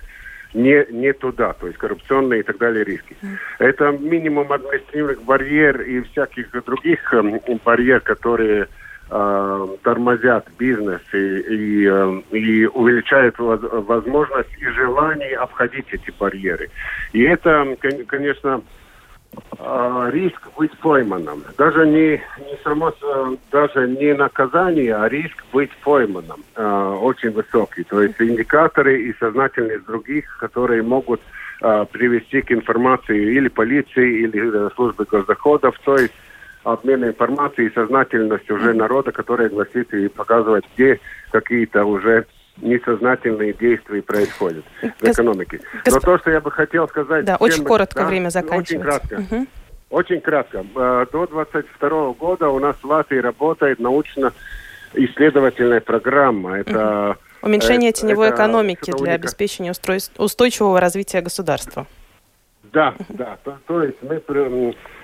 не, 0.56 0.86
не 0.90 1.12
туда, 1.12 1.52
то 1.52 1.66
есть 1.66 1.78
коррупционные 1.78 2.40
и 2.40 2.42
так 2.42 2.58
далее 2.58 2.84
риски. 2.84 3.16
Mm. 3.22 3.36
Это 3.58 3.90
минимум 3.92 4.50
административных 4.52 5.22
барьер 5.22 5.82
и 5.82 6.00
всяких 6.00 6.50
других 6.64 7.12
э, 7.12 7.40
барьер, 7.64 8.00
которые 8.00 8.68
э, 9.10 9.66
тормозят 9.82 10.46
бизнес 10.58 11.02
и, 11.12 11.18
и, 11.18 11.86
э, 11.86 12.22
и 12.32 12.66
увеличают 12.66 13.38
возможность 13.38 14.56
и 14.58 14.66
желание 14.68 15.36
обходить 15.36 15.86
эти 15.90 16.12
барьеры. 16.18 16.70
И 17.12 17.22
это, 17.22 17.76
конечно, 18.06 18.62
э, 19.58 20.10
риск 20.12 20.48
быть 20.56 20.76
пойманным. 20.78 21.42
Даже 21.58 21.86
не, 21.86 22.12
не 22.38 22.58
само, 22.62 22.92
даже 23.50 23.88
не 23.88 24.14
наказание, 24.14 24.94
а 24.94 25.08
риск 25.08 25.44
быть 25.52 25.70
пойманным 25.84 26.42
э, 26.54 26.98
очень 27.00 27.30
высокий. 27.30 27.84
То 27.84 28.02
есть 28.02 28.20
индикаторы 28.20 29.02
и 29.02 29.14
сознательность 29.18 29.86
других, 29.86 30.36
которые 30.38 30.82
могут 30.82 31.20
э, 31.62 31.84
привести 31.90 32.42
к 32.42 32.52
информации 32.52 33.36
или 33.36 33.48
полиции, 33.48 34.22
или 34.22 34.66
э, 34.66 34.70
службы 34.74 35.04
госдоходов. 35.04 35.78
То 35.84 35.96
есть 35.96 36.14
обмен 36.64 37.04
информацией 37.04 37.68
и 37.68 37.74
сознательность 37.74 38.50
уже 38.50 38.74
народа, 38.74 39.12
которая 39.12 39.48
гласит 39.48 39.92
и 39.94 40.08
показывает, 40.08 40.64
где 40.74 41.00
какие-то 41.30 41.84
уже 41.84 42.26
несознательные 42.58 43.52
действия 43.52 44.02
происходят 44.02 44.64
в 45.00 45.04
экономике. 45.04 45.60
Но 45.86 46.00
то, 46.00 46.18
что 46.18 46.30
я 46.30 46.40
бы 46.40 46.50
хотел 46.50 46.88
сказать... 46.88 47.24
Да, 47.24 47.36
очень 47.36 47.64
коротко 47.64 48.00
да, 48.00 48.06
время 48.06 48.30
заканчивается. 48.30 48.76
Очень 48.76 48.80
кратко. 48.80 49.34
Угу. 49.34 49.46
Очень 49.90 50.20
кратко. 50.20 50.64
До 51.12 51.26
22 51.26 52.12
года 52.12 52.48
у 52.48 52.58
нас 52.58 52.76
в 52.82 52.84
Латвии 52.84 53.18
работает 53.18 53.78
научно-исследовательная 53.78 55.80
программа. 55.80 56.58
Это... 56.58 57.10
Угу. 57.10 57.18
Уменьшение 57.42 57.90
это, 57.90 58.00
теневой 58.00 58.28
это, 58.28 58.36
экономики 58.36 58.92
для 58.96 59.12
обеспечения 59.12 59.72
устойчивого 60.16 60.80
развития 60.80 61.20
государства. 61.20 61.86
Да, 62.72 62.94
да. 63.10 63.38
То, 63.44 63.58
то 63.66 63.82
есть 63.82 63.98
мы 64.02 64.18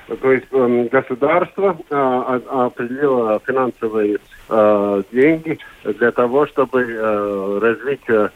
то 0.07 0.33
есть 0.33 0.47
э, 0.51 0.89
государство 0.91 1.77
э, 1.89 2.41
определило 2.51 3.41
финансовые 3.47 4.19
э, 4.49 5.03
деньги 5.13 5.59
для 5.85 6.11
того, 6.11 6.47
чтобы 6.47 6.83
э, 6.83 7.59
развить 7.61 8.31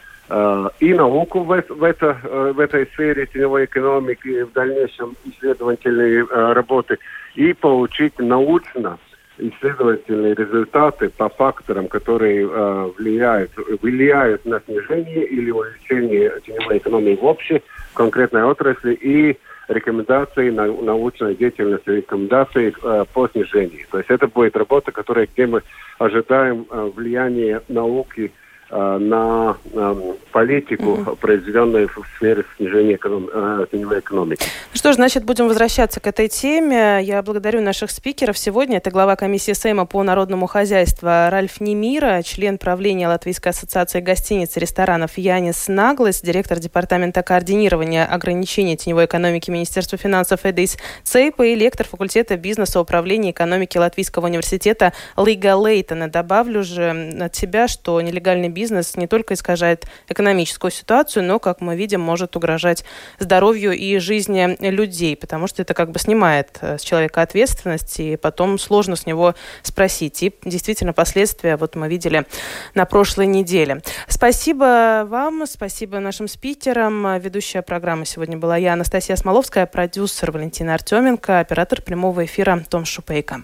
и 0.79 0.93
науку 0.93 1.39
в, 1.39 1.63
в, 1.69 1.83
это, 1.83 2.17
в 2.53 2.59
этой 2.59 2.85
сфере 2.87 3.27
теневой 3.27 3.63
экономики, 3.63 4.43
в 4.43 4.51
дальнейшем 4.51 5.15
исследовательные 5.23 6.25
работы, 6.25 6.97
и 7.35 7.53
получить 7.53 8.19
научно 8.19 8.97
исследовательные 9.37 10.33
результаты 10.33 11.09
по 11.09 11.29
факторам, 11.29 11.87
которые 11.87 12.45
э, 12.45 12.91
влияют, 12.97 13.51
влияют 13.81 14.45
на 14.45 14.59
снижение 14.61 15.25
или 15.25 15.51
увеличение 15.51 16.33
теневой 16.45 16.77
экономии 16.79 17.15
в 17.15 17.23
общей 17.23 17.61
конкретной 17.93 18.43
отрасли 18.43 18.93
и 18.93 19.37
рекомендации 19.67 20.49
на, 20.49 20.65
научной 20.67 21.35
деятельности, 21.35 21.89
рекомендации 21.89 22.73
э, 22.81 23.05
по 23.13 23.27
снижению. 23.27 23.85
То 23.91 23.97
есть 23.97 24.09
это 24.09 24.27
будет 24.27 24.55
работа, 24.55 24.91
которая, 24.91 25.27
где 25.33 25.45
мы 25.45 25.61
ожидаем 25.99 26.65
э, 26.69 26.91
влияния 26.95 27.61
науки 27.67 28.31
на 28.69 29.57
эм, 29.73 30.17
политику, 30.31 30.91
угу. 30.91 31.15
произведенную 31.15 31.87
в 31.87 32.05
сфере 32.17 32.43
снижения 32.57 32.95
эконом... 32.95 33.29
Э, 33.33 33.65
теневой 33.71 33.99
экономики. 33.99 34.43
Ну 34.73 34.77
что 34.77 34.91
ж, 34.91 34.95
значит, 34.95 35.23
будем 35.23 35.47
возвращаться 35.47 35.99
к 35.99 36.07
этой 36.07 36.27
теме. 36.27 36.99
Я 37.01 37.21
благодарю 37.21 37.61
наших 37.61 37.91
спикеров. 37.91 38.37
Сегодня 38.37 38.77
это 38.77 38.91
глава 38.91 39.15
комиссии 39.15 39.53
Сейма 39.53 39.85
по 39.85 40.03
народному 40.03 40.47
хозяйству 40.47 41.07
Ральф 41.07 41.61
Немира, 41.61 42.21
член 42.23 42.57
правления 42.57 43.07
Латвийской 43.07 43.49
ассоциации 43.49 44.01
гостиниц 44.01 44.57
и 44.57 44.59
ресторанов 44.59 45.17
Янис 45.17 45.67
Наглас, 45.67 46.21
директор 46.21 46.59
департамента 46.59 47.23
координирования 47.23 48.05
ограничений 48.05 48.77
теневой 48.77 49.05
экономики 49.05 49.49
Министерства 49.49 49.97
финансов 49.97 50.41
Эдис 50.43 50.77
Цейпа 51.03 51.45
и 51.45 51.55
лектор 51.55 51.87
факультета 51.87 52.37
бизнеса 52.37 52.79
управления 52.79 53.31
экономики 53.31 53.77
Латвийского 53.77 54.25
университета 54.25 54.93
Лига 55.17 55.55
Лейтона. 55.55 56.09
Добавлю 56.09 56.63
же 56.63 57.13
от 57.19 57.35
себя, 57.35 57.67
что 57.67 57.99
нелегальный 58.01 58.49
бизнес 58.57 58.97
не 58.97 59.05
только 59.05 59.35
искажает 59.35 59.85
экономическую 60.09 60.71
ситуацию, 60.71 61.23
но, 61.23 61.37
как 61.37 61.61
мы 61.61 61.75
видим, 61.75 62.01
может 62.01 62.35
угрожать 62.35 62.83
здоровью 63.19 63.73
и 63.73 63.99
жизни 63.99 64.57
людей, 64.59 65.15
потому 65.15 65.45
что 65.45 65.61
это 65.61 65.75
как 65.75 65.91
бы 65.91 65.99
снимает 65.99 66.57
э, 66.61 66.79
с 66.79 66.81
человека 66.81 67.21
ответственность, 67.21 67.99
и 67.99 68.17
потом 68.17 68.57
сложно 68.57 68.95
с 68.95 69.05
него 69.05 69.35
спросить. 69.61 70.23
И 70.23 70.33
действительно 70.43 70.91
последствия 70.91 71.55
вот 71.55 71.75
мы 71.75 71.87
видели 71.87 72.25
на 72.73 72.85
прошлой 72.85 73.27
неделе. 73.27 73.83
Спасибо 74.07 75.05
вам, 75.07 75.45
спасибо 75.45 75.99
нашим 75.99 76.27
спикерам. 76.27 77.19
Ведущая 77.19 77.61
программы 77.61 78.07
сегодня 78.07 78.37
была 78.37 78.57
я, 78.57 78.73
Анастасия 78.73 79.15
Смоловская, 79.17 79.67
продюсер 79.67 80.31
Валентина 80.31 80.73
Артеменко, 80.73 81.39
оператор 81.39 81.83
прямого 81.83 82.25
эфира 82.25 82.63
Том 82.67 82.85
Шупейко. 82.85 83.43